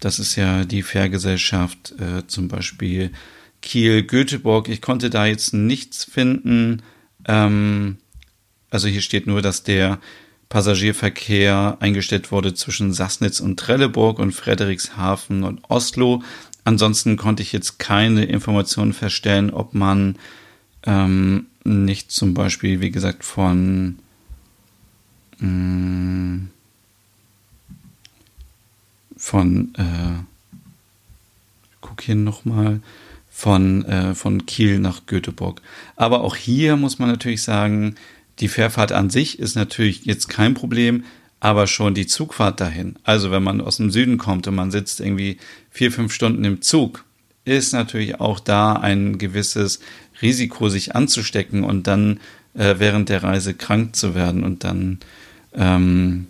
Das 0.00 0.18
ist 0.18 0.36
ja 0.36 0.64
die 0.64 0.82
Fährgesellschaft 0.82 1.94
äh, 1.98 2.26
zum 2.26 2.48
Beispiel 2.48 3.10
Kiel, 3.62 4.02
Göteborg. 4.02 4.68
Ich 4.68 4.80
konnte 4.80 5.10
da 5.10 5.26
jetzt 5.26 5.54
nichts 5.54 6.04
finden. 6.04 6.82
Ähm, 7.26 7.98
also 8.70 8.88
hier 8.88 9.02
steht 9.02 9.26
nur, 9.26 9.42
dass 9.42 9.62
der 9.62 9.98
Passagierverkehr 10.48 11.76
eingestellt 11.80 12.32
wurde 12.32 12.54
zwischen 12.54 12.92
Sassnitz 12.92 13.40
und 13.40 13.58
Trelleborg 13.58 14.18
und 14.18 14.32
Frederikshafen 14.32 15.44
und 15.44 15.60
Oslo. 15.68 16.22
Ansonsten 16.64 17.16
konnte 17.16 17.42
ich 17.42 17.52
jetzt 17.52 17.78
keine 17.78 18.24
Informationen 18.24 18.92
feststellen, 18.92 19.50
ob 19.50 19.74
man 19.74 20.16
ähm, 20.84 21.46
nicht 21.64 22.10
zum 22.10 22.34
Beispiel, 22.34 22.80
wie 22.80 22.90
gesagt, 22.90 23.24
von 23.24 23.98
mh, 25.38 25.48
mm, 25.48 26.50
von 29.16 29.74
äh, 29.74 30.22
guck 31.80 32.02
hier 32.02 32.14
nochmal 32.14 32.80
von, 33.30 33.84
äh, 33.84 34.14
von 34.14 34.46
Kiel 34.46 34.78
nach 34.78 35.06
Göteborg. 35.06 35.62
Aber 35.96 36.22
auch 36.22 36.36
hier 36.36 36.76
muss 36.76 36.98
man 36.98 37.08
natürlich 37.08 37.42
sagen, 37.42 37.94
die 38.40 38.48
Fährfahrt 38.48 38.92
an 38.92 39.10
sich 39.10 39.38
ist 39.38 39.56
natürlich 39.56 40.04
jetzt 40.04 40.28
kein 40.28 40.54
Problem, 40.54 41.04
aber 41.40 41.66
schon 41.66 41.94
die 41.94 42.06
Zugfahrt 42.06 42.60
dahin. 42.60 42.96
Also 43.04 43.30
wenn 43.30 43.42
man 43.42 43.60
aus 43.60 43.76
dem 43.76 43.90
Süden 43.90 44.18
kommt 44.18 44.46
und 44.46 44.54
man 44.54 44.70
sitzt 44.70 45.00
irgendwie 45.00 45.38
vier, 45.70 45.92
fünf 45.92 46.12
Stunden 46.12 46.44
im 46.44 46.62
Zug, 46.62 47.04
ist 47.44 47.72
natürlich 47.72 48.20
auch 48.20 48.40
da 48.40 48.74
ein 48.74 49.18
gewisses 49.18 49.80
Risiko, 50.20 50.68
sich 50.68 50.94
anzustecken 50.94 51.64
und 51.64 51.86
dann 51.86 52.20
äh, 52.54 52.74
während 52.78 53.08
der 53.08 53.22
Reise 53.22 53.54
krank 53.54 53.94
zu 53.96 54.14
werden 54.14 54.44
und 54.44 54.64
dann, 54.64 54.98
ähm, 55.54 56.26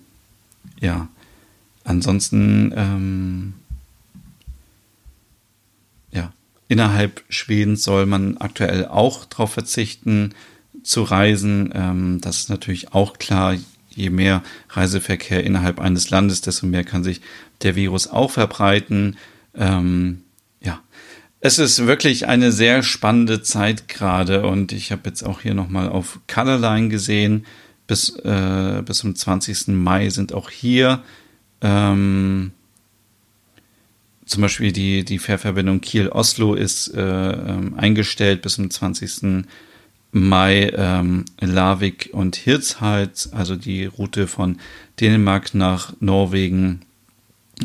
ja, 0.80 1.08
ansonsten, 1.84 2.72
ähm, 2.76 3.54
Innerhalb 6.68 7.24
Schwedens 7.30 7.82
soll 7.82 8.06
man 8.06 8.36
aktuell 8.36 8.86
auch 8.86 9.24
darauf 9.24 9.52
verzichten 9.52 10.34
zu 10.82 11.02
reisen. 11.02 11.72
Ähm, 11.74 12.20
das 12.20 12.38
ist 12.38 12.50
natürlich 12.50 12.92
auch 12.92 13.18
klar. 13.18 13.56
Je 13.90 14.10
mehr 14.10 14.44
Reiseverkehr 14.68 15.42
innerhalb 15.42 15.80
eines 15.80 16.10
Landes, 16.10 16.40
desto 16.40 16.66
mehr 16.66 16.84
kann 16.84 17.02
sich 17.02 17.20
der 17.62 17.74
Virus 17.74 18.06
auch 18.06 18.30
verbreiten. 18.30 19.16
Ähm, 19.56 20.22
ja, 20.60 20.80
es 21.40 21.58
ist 21.58 21.86
wirklich 21.86 22.28
eine 22.28 22.52
sehr 22.52 22.84
spannende 22.84 23.42
Zeit 23.42 23.88
gerade 23.88 24.46
und 24.46 24.70
ich 24.72 24.92
habe 24.92 25.02
jetzt 25.06 25.24
auch 25.24 25.40
hier 25.40 25.54
nochmal 25.54 25.88
auf 25.88 26.20
Colorline 26.32 26.88
gesehen. 26.88 27.46
Bis, 27.88 28.10
äh, 28.18 28.82
bis 28.84 28.98
zum 28.98 29.16
20. 29.16 29.68
Mai 29.68 30.10
sind 30.10 30.34
auch 30.34 30.50
hier 30.50 31.02
ähm, 31.62 32.52
zum 34.28 34.42
Beispiel 34.42 34.72
die, 34.72 35.04
die 35.04 35.18
Fährverbindung 35.18 35.80
Kiel-Oslo 35.80 36.54
ist 36.54 36.94
äh, 36.94 37.00
ähm, 37.00 37.74
eingestellt 37.78 38.42
bis 38.42 38.54
zum 38.54 38.70
20. 38.70 39.46
Mai 40.12 40.70
ähm, 40.74 41.24
Larvik 41.40 42.10
und 42.12 42.36
Hirtshals, 42.36 43.32
also 43.32 43.56
die 43.56 43.86
Route 43.86 44.26
von 44.26 44.58
Dänemark 45.00 45.54
nach 45.54 45.94
Norwegen 46.00 46.82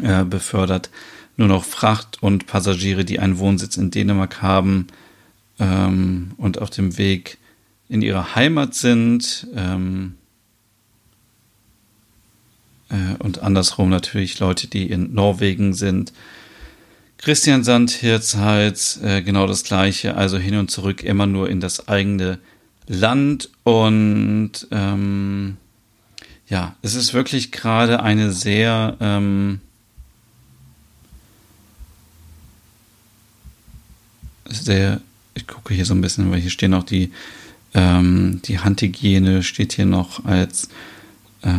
äh, 0.02 0.24
befördert. 0.24 0.90
Nur 1.36 1.50
noch 1.50 1.66
Fracht 1.66 2.24
und 2.24 2.48
Passagiere, 2.48 3.04
die 3.04 3.20
einen 3.20 3.40
Wohnsitz 3.40 3.76
in 3.76 3.92
Dänemark 3.92 4.42
haben 4.42 4.88
ähm, 5.60 6.32
und 6.38 6.62
auf 6.62 6.70
dem 6.70 6.98
Weg 6.98 7.40
in 7.90 8.02
ihre 8.02 8.36
Heimat 8.36 8.74
sind. 8.74 9.48
Ähm, 9.54 10.16
äh, 12.90 13.16
und 13.20 13.40
andersrum 13.40 13.90
natürlich 13.90 14.40
Leute, 14.40 14.68
die 14.68 14.90
in 14.90 15.14
Norwegen 15.14 15.74
sind 15.74 16.14
Christian 17.18 17.64
Sand, 17.64 17.92
Hirzhals, 17.92 19.00
äh, 19.02 19.22
genau 19.22 19.48
das 19.48 19.64
gleiche, 19.64 20.16
also 20.16 20.38
hin 20.38 20.58
und 20.58 20.70
zurück 20.70 21.04
immer 21.04 21.26
nur 21.26 21.50
in 21.50 21.60
das 21.60 21.88
eigene 21.88 22.40
Land. 22.88 23.50
Und 23.64 24.68
ähm, 24.72 25.58
ja, 26.48 26.76
es 26.82 26.96
ist 26.96 27.14
wirklich 27.14 27.52
gerade 27.52 28.04
eine 28.04 28.32
sehr 28.32 28.98
ähm, 29.00 29.62
sehr, 34.54 35.02
ich 35.34 35.48
gucke 35.48 35.74
hier 35.74 35.86
so 35.86 35.94
ein 35.94 36.02
bisschen, 36.02 36.32
weil 36.32 36.40
hier 36.40 36.52
stehen 36.52 36.74
auch 36.74 36.84
die, 36.84 37.12
ähm, 37.74 38.42
die 38.46 38.60
Handhygiene 38.60 39.44
steht 39.44 39.74
hier 39.74 39.86
noch 39.86 40.26
als 40.26 40.70
äh, 41.42 41.50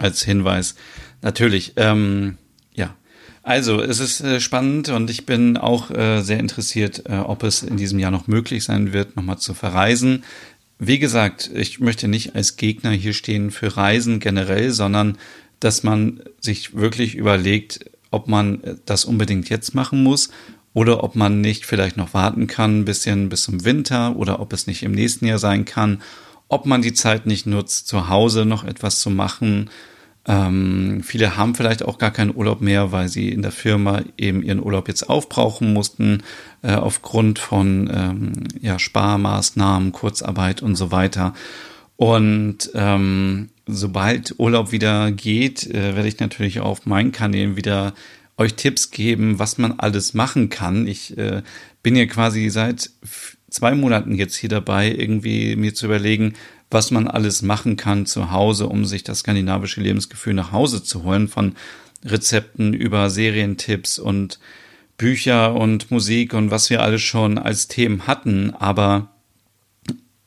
als 0.00 0.22
Hinweis. 0.22 0.74
Natürlich, 1.22 1.74
ähm, 1.76 2.38
ja. 2.74 2.94
Also, 3.42 3.80
es 3.80 4.00
ist 4.00 4.20
äh, 4.20 4.40
spannend 4.40 4.88
und 4.88 5.10
ich 5.10 5.26
bin 5.26 5.56
auch 5.56 5.90
äh, 5.90 6.22
sehr 6.22 6.38
interessiert, 6.38 7.04
äh, 7.08 7.18
ob 7.18 7.42
es 7.42 7.62
in 7.62 7.76
diesem 7.76 7.98
Jahr 7.98 8.10
noch 8.10 8.26
möglich 8.26 8.64
sein 8.64 8.92
wird, 8.92 9.16
nochmal 9.16 9.38
zu 9.38 9.54
verreisen. 9.54 10.24
Wie 10.78 10.98
gesagt, 10.98 11.50
ich 11.54 11.80
möchte 11.80 12.08
nicht 12.08 12.34
als 12.34 12.56
Gegner 12.56 12.90
hier 12.90 13.12
stehen 13.12 13.50
für 13.50 13.76
Reisen 13.76 14.18
generell, 14.18 14.70
sondern 14.72 15.18
dass 15.58 15.82
man 15.82 16.22
sich 16.40 16.74
wirklich 16.74 17.14
überlegt, 17.14 17.80
ob 18.10 18.28
man 18.28 18.78
das 18.86 19.04
unbedingt 19.04 19.50
jetzt 19.50 19.74
machen 19.74 20.02
muss 20.02 20.30
oder 20.72 21.04
ob 21.04 21.16
man 21.16 21.40
nicht 21.40 21.66
vielleicht 21.66 21.96
noch 21.96 22.14
warten 22.14 22.46
kann, 22.46 22.80
ein 22.80 22.84
bisschen 22.84 23.28
bis 23.28 23.42
zum 23.42 23.64
Winter 23.64 24.16
oder 24.16 24.40
ob 24.40 24.52
es 24.52 24.66
nicht 24.66 24.82
im 24.82 24.92
nächsten 24.92 25.26
Jahr 25.26 25.38
sein 25.38 25.64
kann, 25.64 26.00
ob 26.50 26.66
man 26.66 26.82
die 26.82 26.92
Zeit 26.92 27.26
nicht 27.26 27.46
nutzt, 27.46 27.86
zu 27.86 28.08
Hause 28.08 28.44
noch 28.44 28.64
etwas 28.64 29.00
zu 29.00 29.08
machen. 29.08 29.70
Ähm, 30.26 31.00
viele 31.04 31.36
haben 31.36 31.54
vielleicht 31.54 31.84
auch 31.84 31.96
gar 31.96 32.10
keinen 32.10 32.34
Urlaub 32.34 32.60
mehr, 32.60 32.90
weil 32.90 33.08
sie 33.08 33.30
in 33.30 33.40
der 33.40 33.52
Firma 33.52 34.02
eben 34.18 34.42
ihren 34.42 34.62
Urlaub 34.62 34.88
jetzt 34.88 35.08
aufbrauchen 35.08 35.72
mussten, 35.72 36.24
äh, 36.62 36.74
aufgrund 36.74 37.38
von 37.38 37.88
ähm, 37.92 38.32
ja, 38.60 38.80
Sparmaßnahmen, 38.80 39.92
Kurzarbeit 39.92 40.60
und 40.60 40.74
so 40.74 40.90
weiter. 40.90 41.34
Und 41.96 42.70
ähm, 42.74 43.50
sobald 43.66 44.34
Urlaub 44.38 44.72
wieder 44.72 45.12
geht, 45.12 45.68
äh, 45.68 45.94
werde 45.94 46.08
ich 46.08 46.18
natürlich 46.18 46.58
auf 46.58 46.84
meinen 46.84 47.12
Kanälen 47.12 47.56
wieder 47.56 47.94
euch 48.36 48.54
Tipps 48.54 48.90
geben, 48.90 49.38
was 49.38 49.56
man 49.56 49.78
alles 49.78 50.14
machen 50.14 50.48
kann. 50.48 50.88
Ich 50.88 51.16
äh, 51.16 51.42
bin 51.84 51.94
ja 51.94 52.06
quasi 52.06 52.48
seit 52.50 52.90
zwei 53.50 53.74
Monaten 53.74 54.14
jetzt 54.14 54.36
hier 54.36 54.48
dabei, 54.48 54.90
irgendwie 54.90 55.56
mir 55.56 55.74
zu 55.74 55.86
überlegen, 55.86 56.34
was 56.70 56.90
man 56.90 57.08
alles 57.08 57.42
machen 57.42 57.76
kann 57.76 58.06
zu 58.06 58.30
Hause, 58.30 58.68
um 58.68 58.84
sich 58.84 59.02
das 59.02 59.20
skandinavische 59.20 59.80
Lebensgefühl 59.80 60.34
nach 60.34 60.52
Hause 60.52 60.82
zu 60.82 61.02
holen, 61.02 61.28
von 61.28 61.56
Rezepten 62.04 62.72
über 62.72 63.10
Serientipps 63.10 63.98
und 63.98 64.38
Bücher 64.96 65.54
und 65.54 65.90
Musik 65.90 66.34
und 66.34 66.50
was 66.50 66.70
wir 66.70 66.82
alles 66.82 67.02
schon 67.02 67.38
als 67.38 67.68
Themen 67.68 68.06
hatten. 68.06 68.54
Aber 68.54 69.14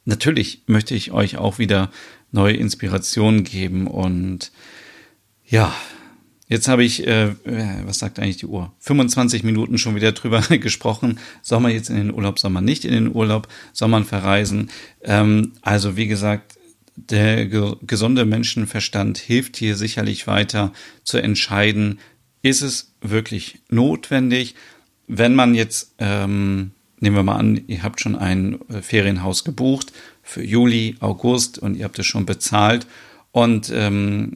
natürlich 0.06 0.64
möchte 0.68 0.96
ich 0.96 1.12
euch 1.12 1.38
auch 1.38 1.60
wieder 1.60 1.90
neue 2.32 2.56
Inspirationen 2.56 3.44
geben. 3.44 3.88
Und 3.88 4.52
ja, 5.46 5.74
jetzt 6.48 6.68
habe 6.68 6.84
ich, 6.84 7.08
äh, 7.08 7.36
was 7.86 8.00
sagt 8.00 8.20
eigentlich 8.20 8.38
die 8.38 8.46
Uhr? 8.46 8.72
25 8.80 9.44
Minuten 9.44 9.78
schon 9.78 9.96
wieder 9.96 10.12
drüber 10.12 10.42
gesprochen. 10.50 11.20
Soll 11.42 11.60
man 11.60 11.72
jetzt 11.72 11.90
in 11.90 11.96
den 11.96 12.14
Urlaub, 12.14 12.40
soll 12.40 12.52
man 12.52 12.66
nicht 12.66 12.86
in 12.86 12.94
den 12.94 13.14
Urlaub, 13.14 13.48
soll 13.72 13.88
man 13.88 14.06
verreisen? 14.06 14.70
Ähm, 15.04 15.54
also 15.62 15.98
wie 15.98 16.08
gesagt, 16.08 16.58
der 16.96 17.48
ge 17.48 17.76
gesunde 17.82 18.26
Menschenverstand 18.26 19.18
hilft 19.18 19.58
hier 19.58 19.76
sicherlich 19.76 20.28
weiter 20.28 20.74
zu 21.04 21.18
entscheiden, 21.18 22.00
ist 22.42 22.62
es 22.62 22.94
wirklich 23.02 23.60
notwendig, 23.70 24.56
wenn 25.08 25.34
man 25.36 25.56
jetzt, 25.56 25.96
ähm, 25.98 26.72
nehmen 27.00 27.16
wir 27.16 27.24
mal 27.24 27.38
an, 27.38 27.62
ihr 27.68 27.84
habt 27.84 28.00
schon 28.00 28.16
ein 28.16 28.60
äh, 28.70 28.82
Ferienhaus 28.82 29.44
gebucht 29.44 29.92
für 30.22 30.44
Juli, 30.44 30.96
August 31.00 31.58
und 31.58 31.76
ihr 31.76 31.86
habt 31.86 32.00
es 32.00 32.06
schon 32.06 32.26
bezahlt 32.26 32.86
und 33.32 33.72
ähm, 33.74 34.34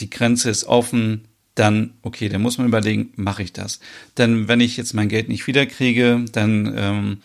die 0.00 0.10
Grenze 0.10 0.50
ist 0.50 0.64
offen, 0.64 1.28
dann, 1.54 1.94
okay, 2.02 2.28
dann 2.28 2.42
muss 2.42 2.58
man 2.58 2.66
überlegen, 2.66 3.12
mache 3.16 3.42
ich 3.42 3.52
das? 3.52 3.80
Denn 4.16 4.48
wenn 4.48 4.60
ich 4.60 4.76
jetzt 4.76 4.94
mein 4.94 5.08
Geld 5.08 5.28
nicht 5.28 5.46
wiederkriege, 5.46 6.24
dann 6.32 6.74
ähm, 6.76 7.18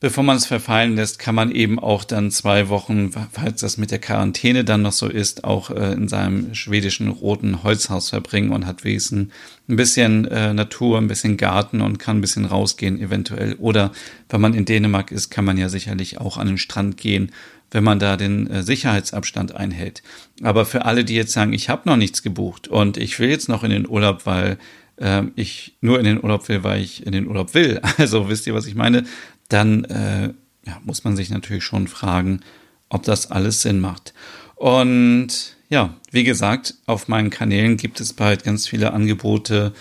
bevor 0.00 0.24
man 0.24 0.38
es 0.38 0.46
verfallen 0.46 0.96
lässt, 0.96 1.18
kann 1.18 1.34
man 1.34 1.52
eben 1.52 1.78
auch 1.78 2.04
dann 2.04 2.30
zwei 2.30 2.68
Wochen, 2.70 3.12
falls 3.12 3.60
das 3.60 3.76
mit 3.76 3.90
der 3.90 3.98
Quarantäne 3.98 4.64
dann 4.64 4.82
noch 4.82 4.92
so 4.92 5.08
ist, 5.08 5.44
auch 5.44 5.70
äh, 5.70 5.92
in 5.92 6.08
seinem 6.08 6.54
schwedischen 6.54 7.08
roten 7.08 7.62
Holzhaus 7.62 8.08
verbringen 8.08 8.50
und 8.50 8.66
hat 8.66 8.82
wenigstens 8.82 9.30
ein 9.68 9.76
bisschen 9.76 10.24
äh, 10.26 10.54
Natur, 10.54 10.98
ein 10.98 11.08
bisschen 11.08 11.36
Garten 11.36 11.82
und 11.82 11.98
kann 11.98 12.18
ein 12.18 12.22
bisschen 12.22 12.46
rausgehen 12.46 12.98
eventuell. 12.98 13.54
Oder 13.54 13.92
wenn 14.30 14.40
man 14.40 14.54
in 14.54 14.64
Dänemark 14.64 15.12
ist, 15.12 15.30
kann 15.30 15.44
man 15.44 15.58
ja 15.58 15.68
sicherlich 15.68 16.18
auch 16.18 16.38
an 16.38 16.46
den 16.46 16.58
Strand 16.58 16.96
gehen, 16.96 17.30
wenn 17.70 17.84
man 17.84 17.98
da 17.98 18.16
den 18.16 18.48
äh, 18.48 18.62
Sicherheitsabstand 18.62 19.54
einhält. 19.54 20.02
Aber 20.42 20.64
für 20.64 20.84
alle, 20.84 21.04
die 21.04 21.14
jetzt 21.14 21.32
sagen, 21.32 21.52
ich 21.52 21.68
habe 21.68 21.88
noch 21.88 21.96
nichts 21.96 22.22
gebucht 22.22 22.68
und 22.68 22.96
ich 22.96 23.18
will 23.18 23.28
jetzt 23.28 23.48
noch 23.48 23.64
in 23.64 23.70
den 23.70 23.88
Urlaub, 23.88 24.26
weil 24.26 24.58
äh, 24.96 25.22
ich 25.36 25.76
nur 25.80 25.98
in 25.98 26.04
den 26.04 26.22
Urlaub 26.22 26.48
will, 26.48 26.64
weil 26.64 26.80
ich 26.80 27.06
in 27.06 27.12
den 27.12 27.26
Urlaub 27.26 27.54
will. 27.54 27.80
Also 27.98 28.28
wisst 28.28 28.46
ihr, 28.46 28.54
was 28.54 28.66
ich 28.66 28.74
meine? 28.74 29.04
dann 29.52 29.84
äh, 29.84 30.32
ja, 30.66 30.80
muss 30.84 31.04
man 31.04 31.16
sich 31.16 31.30
natürlich 31.30 31.64
schon 31.64 31.88
fragen, 31.88 32.40
ob 32.88 33.02
das 33.02 33.30
alles 33.30 33.62
Sinn 33.62 33.80
macht. 33.80 34.14
Und 34.56 35.56
ja, 35.68 35.94
wie 36.10 36.24
gesagt, 36.24 36.74
auf 36.86 37.08
meinen 37.08 37.30
Kanälen 37.30 37.76
gibt 37.76 38.00
es 38.00 38.12
bald 38.12 38.44
ganz 38.44 38.66
viele 38.66 38.92
Angebote 38.92 39.72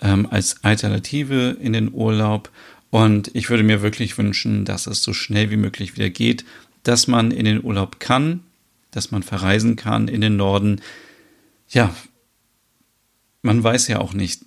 ähm, 0.00 0.26
als 0.30 0.64
Alternative 0.64 1.56
in 1.60 1.72
den 1.72 1.92
Urlaub. 1.92 2.50
Und 2.90 3.30
ich 3.34 3.50
würde 3.50 3.62
mir 3.62 3.82
wirklich 3.82 4.16
wünschen, 4.18 4.64
dass 4.64 4.86
es 4.86 5.02
so 5.02 5.12
schnell 5.12 5.50
wie 5.50 5.56
möglich 5.56 5.96
wieder 5.96 6.10
geht, 6.10 6.44
dass 6.88 7.06
man 7.06 7.30
in 7.30 7.44
den 7.44 7.62
Urlaub 7.62 8.00
kann, 8.00 8.40
dass 8.90 9.10
man 9.10 9.22
verreisen 9.22 9.76
kann 9.76 10.08
in 10.08 10.22
den 10.22 10.36
Norden. 10.36 10.80
Ja, 11.68 11.94
man 13.42 13.62
weiß 13.62 13.88
ja 13.88 14.00
auch 14.00 14.14
nicht, 14.14 14.40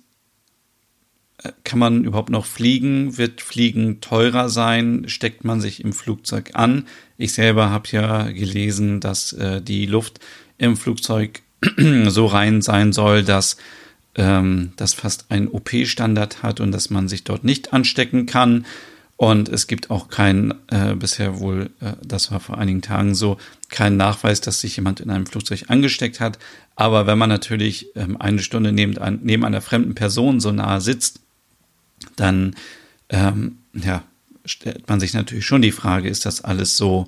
kann 1.64 1.78
man 1.78 2.04
überhaupt 2.04 2.30
noch 2.30 2.46
fliegen? 2.46 3.16
Wird 3.16 3.40
Fliegen 3.40 4.00
teurer 4.00 4.48
sein? 4.48 5.04
Steckt 5.06 5.44
man 5.44 5.60
sich 5.60 5.82
im 5.84 5.92
Flugzeug 5.92 6.50
an? 6.54 6.86
Ich 7.16 7.32
selber 7.32 7.70
habe 7.70 7.88
ja 7.90 8.30
gelesen, 8.30 9.00
dass 9.00 9.32
äh, 9.32 9.60
die 9.60 9.86
Luft 9.86 10.20
im 10.58 10.76
Flugzeug 10.76 11.42
so 12.06 12.26
rein 12.26 12.62
sein 12.62 12.92
soll, 12.92 13.22
dass 13.22 13.56
ähm, 14.16 14.72
das 14.76 14.94
fast 14.94 15.30
einen 15.30 15.48
OP-Standard 15.48 16.42
hat 16.42 16.60
und 16.60 16.72
dass 16.72 16.90
man 16.90 17.08
sich 17.08 17.24
dort 17.24 17.44
nicht 17.44 17.72
anstecken 17.72 18.26
kann. 18.26 18.66
Und 19.16 19.48
es 19.48 19.66
gibt 19.66 19.90
auch 19.90 20.08
keinen, 20.08 20.54
äh, 20.68 20.94
bisher 20.94 21.38
wohl, 21.38 21.70
äh, 21.80 21.92
das 22.02 22.32
war 22.32 22.40
vor 22.40 22.58
einigen 22.58 22.82
Tagen 22.82 23.14
so, 23.14 23.38
keinen 23.68 23.96
Nachweis, 23.96 24.40
dass 24.40 24.60
sich 24.60 24.76
jemand 24.76 25.00
in 25.00 25.10
einem 25.10 25.26
Flugzeug 25.26 25.64
angesteckt 25.68 26.18
hat. 26.18 26.38
Aber 26.74 27.06
wenn 27.06 27.18
man 27.18 27.28
natürlich 27.28 27.86
ähm, 27.94 28.20
eine 28.20 28.42
Stunde 28.42 28.72
neben, 28.72 29.20
neben 29.22 29.44
einer 29.44 29.60
fremden 29.60 29.94
Person 29.94 30.40
so 30.40 30.50
nahe 30.50 30.80
sitzt, 30.80 31.20
dann 32.16 32.56
ähm, 33.10 33.58
ja, 33.74 34.02
stellt 34.44 34.88
man 34.88 35.00
sich 35.00 35.14
natürlich 35.14 35.46
schon 35.46 35.62
die 35.62 35.72
Frage, 35.72 36.08
ist 36.08 36.26
das 36.26 36.42
alles 36.42 36.76
so 36.76 37.06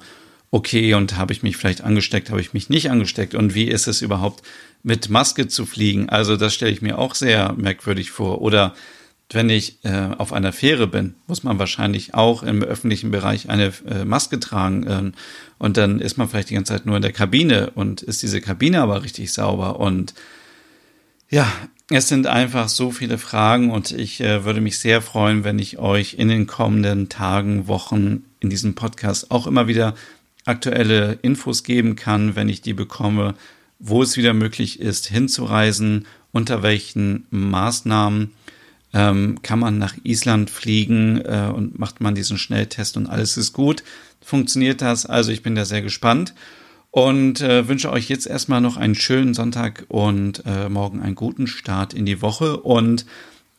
okay 0.50 0.94
und 0.94 1.16
habe 1.16 1.32
ich 1.32 1.42
mich 1.42 1.56
vielleicht 1.56 1.82
angesteckt, 1.82 2.30
habe 2.30 2.40
ich 2.40 2.52
mich 2.52 2.68
nicht 2.68 2.90
angesteckt 2.90 3.34
und 3.34 3.54
wie 3.54 3.64
ist 3.64 3.88
es 3.88 4.02
überhaupt 4.02 4.44
mit 4.84 5.08
Maske 5.08 5.48
zu 5.48 5.66
fliegen? 5.66 6.08
Also 6.08 6.36
das 6.36 6.54
stelle 6.54 6.70
ich 6.70 6.82
mir 6.82 6.98
auch 6.98 7.16
sehr 7.16 7.54
merkwürdig 7.54 8.12
vor. 8.12 8.40
Oder 8.40 8.74
wenn 9.30 9.50
ich 9.50 9.84
äh, 9.84 10.10
auf 10.18 10.32
einer 10.32 10.52
Fähre 10.52 10.86
bin, 10.86 11.14
muss 11.26 11.42
man 11.42 11.58
wahrscheinlich 11.58 12.14
auch 12.14 12.42
im 12.42 12.62
öffentlichen 12.62 13.10
Bereich 13.10 13.48
eine 13.48 13.72
äh, 13.88 14.04
Maske 14.04 14.38
tragen. 14.38 14.86
Äh, 14.86 15.12
und 15.58 15.76
dann 15.76 16.00
ist 16.00 16.18
man 16.18 16.28
vielleicht 16.28 16.50
die 16.50 16.54
ganze 16.54 16.74
Zeit 16.74 16.86
nur 16.86 16.96
in 16.96 17.02
der 17.02 17.12
Kabine 17.12 17.70
und 17.74 18.02
ist 18.02 18.22
diese 18.22 18.40
Kabine 18.40 18.82
aber 18.82 19.02
richtig 19.02 19.32
sauber. 19.32 19.80
Und 19.80 20.14
ja, 21.30 21.50
es 21.90 22.08
sind 22.08 22.26
einfach 22.26 22.68
so 22.68 22.90
viele 22.90 23.18
Fragen 23.18 23.70
und 23.70 23.90
ich 23.90 24.20
äh, 24.20 24.44
würde 24.44 24.60
mich 24.60 24.78
sehr 24.78 25.02
freuen, 25.02 25.44
wenn 25.44 25.58
ich 25.58 25.78
euch 25.78 26.14
in 26.14 26.28
den 26.28 26.46
kommenden 26.46 27.08
Tagen, 27.08 27.66
Wochen 27.66 28.24
in 28.40 28.50
diesem 28.50 28.74
Podcast 28.74 29.30
auch 29.30 29.46
immer 29.46 29.66
wieder 29.66 29.94
aktuelle 30.44 31.18
Infos 31.22 31.62
geben 31.62 31.96
kann, 31.96 32.36
wenn 32.36 32.48
ich 32.48 32.60
die 32.60 32.74
bekomme, 32.74 33.34
wo 33.78 34.02
es 34.02 34.16
wieder 34.16 34.34
möglich 34.34 34.80
ist, 34.80 35.06
hinzureisen, 35.06 36.06
unter 36.32 36.62
welchen 36.62 37.26
Maßnahmen 37.30 38.32
ähm, 38.94 39.42
kann 39.42 39.58
man 39.58 39.76
nach 39.76 39.96
Island 40.04 40.48
fliegen 40.48 41.20
äh, 41.20 41.50
und 41.52 41.78
macht 41.78 42.00
man 42.00 42.14
diesen 42.14 42.38
Schnelltest 42.38 42.96
und 42.96 43.08
alles 43.08 43.36
ist 43.36 43.52
gut. 43.52 43.82
Funktioniert 44.22 44.80
das? 44.80 45.04
Also 45.04 45.32
ich 45.32 45.42
bin 45.42 45.56
da 45.56 45.64
sehr 45.64 45.82
gespannt 45.82 46.32
und 46.92 47.40
äh, 47.40 47.66
wünsche 47.68 47.90
euch 47.90 48.08
jetzt 48.08 48.28
erstmal 48.28 48.60
noch 48.60 48.76
einen 48.76 48.94
schönen 48.94 49.34
Sonntag 49.34 49.84
und 49.88 50.44
äh, 50.46 50.68
morgen 50.68 51.02
einen 51.02 51.16
guten 51.16 51.48
Start 51.48 51.92
in 51.92 52.06
die 52.06 52.22
Woche. 52.22 52.58
Und 52.58 53.04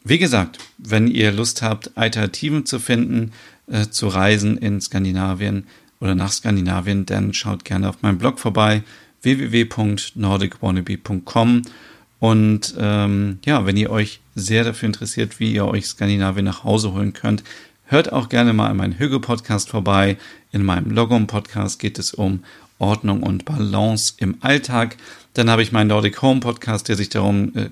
wie 0.05 0.19
gesagt, 0.19 0.59
wenn 0.77 1.07
ihr 1.07 1.33
Lust 1.33 1.61
habt, 1.61 1.97
Alternativen 1.97 2.65
zu 2.65 2.79
finden, 2.79 3.33
äh, 3.67 3.87
zu 3.87 4.07
reisen 4.07 4.57
in 4.57 4.79
Skandinavien 4.79 5.67
oder 5.99 6.15
nach 6.15 6.31
Skandinavien, 6.31 7.05
dann 7.05 7.33
schaut 7.33 7.65
gerne 7.65 7.89
auf 7.89 8.01
meinem 8.01 8.19
Blog 8.19 8.39
vorbei 8.39 8.83
www.nordicwannabe.com 9.21 11.63
und 12.19 12.73
ähm, 12.79 13.39
ja, 13.43 13.65
wenn 13.65 13.75
ihr 13.75 13.89
euch 13.89 14.21
sehr 14.35 14.63
dafür 14.63 14.87
interessiert, 14.87 15.39
wie 15.39 15.53
ihr 15.53 15.65
euch 15.65 15.87
Skandinavien 15.87 16.45
nach 16.45 16.63
Hause 16.63 16.93
holen 16.93 17.13
könnt, 17.13 17.43
Hört 17.87 18.11
auch 18.11 18.29
gerne 18.29 18.51
mal 18.51 18.71
in 18.71 18.77
meinen 18.77 18.97
Hüge-Podcast 18.97 19.69
vorbei. 19.69 20.17
In 20.51 20.65
meinem 20.65 20.89
Logom-Podcast 20.89 21.77
geht 21.77 21.99
es 21.99 22.15
um 22.15 22.43
Ordnung 22.79 23.21
und 23.21 23.45
Balance 23.45 24.15
im 24.17 24.37
Alltag. 24.41 24.97
Dann 25.33 25.51
habe 25.51 25.61
ich 25.61 25.71
meinen 25.71 25.89
Nordic 25.89 26.19
Home 26.23 26.39
Podcast, 26.39 26.89
der 26.89 26.95
sich 26.95 27.09
darum 27.09 27.55
äh, 27.55 27.69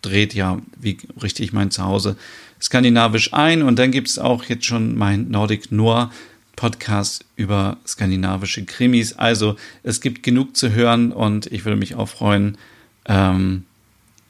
dreht, 0.00 0.32
ja, 0.32 0.58
wie 0.80 0.96
richte 1.22 1.42
ich 1.42 1.52
mein 1.52 1.70
Zuhause 1.70 2.16
skandinavisch 2.58 3.34
ein. 3.34 3.62
Und 3.62 3.78
dann 3.78 3.90
gibt 3.90 4.08
es 4.08 4.18
auch 4.18 4.44
jetzt 4.44 4.64
schon 4.64 4.96
mein 4.96 5.30
Nordic 5.30 5.70
Noir 5.70 6.10
Podcast 6.56 7.26
über 7.36 7.76
skandinavische 7.86 8.64
Krimis. 8.64 9.12
Also 9.12 9.56
es 9.82 10.00
gibt 10.00 10.22
genug 10.22 10.56
zu 10.56 10.72
hören 10.72 11.12
und 11.12 11.52
ich 11.52 11.66
würde 11.66 11.76
mich 11.76 11.96
auch 11.96 12.08
freuen, 12.08 12.56
ähm, 13.04 13.64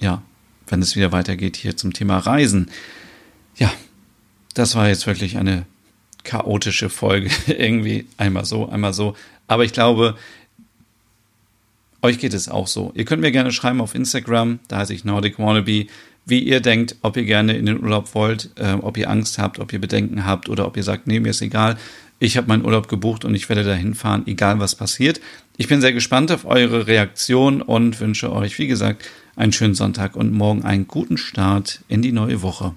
ja, 0.01 0.23
wenn 0.71 0.83
es 0.83 0.97
wieder 0.97 1.13
weitergeht 1.13 1.57
hier 1.57 1.77
zum 1.77 1.93
Thema 1.93 2.19
Reisen. 2.19 2.71
Ja, 3.57 3.73
das 4.55 4.75
war 4.75 4.89
jetzt 4.89 5.07
wirklich 5.07 5.37
eine 5.39 5.67
chaotische 6.25 6.91
Folge. 6.91 7.31
Irgendwie 7.47 8.07
einmal 8.17 8.45
so, 8.45 8.69
einmal 8.69 8.93
so. 8.93 9.17
Aber 9.47 9.65
ich 9.65 9.73
glaube, 9.73 10.17
euch 12.03 12.19
geht 12.19 12.35
es 12.35 12.49
auch 12.49 12.67
so. 12.67 12.93
Ihr 12.95 13.05
könnt 13.05 13.23
mir 13.23 13.33
gerne 13.33 13.53
schreiben 13.53 13.81
auf 13.81 13.95
Instagram, 13.95 14.61
da 14.69 14.79
heiße 14.79 14.95
ich 14.95 15.05
Nordic 15.05 15.39
Wannabe, 15.39 15.87
wie 16.27 16.41
ihr 16.41 16.61
denkt, 16.61 16.97
ob 17.03 17.17
ihr 17.17 17.25
gerne 17.25 17.57
in 17.57 17.67
den 17.67 17.83
Urlaub 17.83 18.15
wollt, 18.15 18.51
äh, 18.57 18.75
ob 18.75 18.99
ihr 18.99 19.09
Angst 19.09 19.39
habt, 19.39 19.59
ob 19.59 19.73
ihr 19.73 19.81
Bedenken 19.81 20.27
habt 20.27 20.49
oder 20.49 20.67
ob 20.67 20.77
ihr 20.77 20.83
sagt, 20.83 21.07
nee, 21.07 21.21
mir 21.21 21.31
ist 21.31 21.41
egal. 21.41 21.79
Ich 22.21 22.37
habe 22.37 22.49
meinen 22.49 22.65
Urlaub 22.65 22.89
gebucht 22.89 23.25
und 23.25 23.35
ich 23.35 23.49
werde 23.49 23.65
dahin 23.65 23.95
fahren, 23.95 24.25
egal 24.27 24.61
was 24.61 24.75
passiert. 24.75 25.21
Ich 25.57 25.69
bin 25.69 25.81
sehr 25.81 25.93
gespannt 25.93 26.31
auf 26.31 26.45
eure 26.45 26.87
Reaktion 26.87 27.63
und 27.63 27.99
wünsche 28.01 28.33
euch, 28.33 28.59
wie 28.59 28.67
gesagt, 28.67 29.05
einen 29.39 29.53
schönen 29.53 29.75
Sonntag 29.75 30.17
und 30.17 30.33
morgen 30.33 30.65
einen 30.65 30.89
guten 30.89 31.17
Start 31.17 31.83
in 31.89 32.03
die 32.03 32.13
neue 32.13 32.43
Woche. 32.43 32.75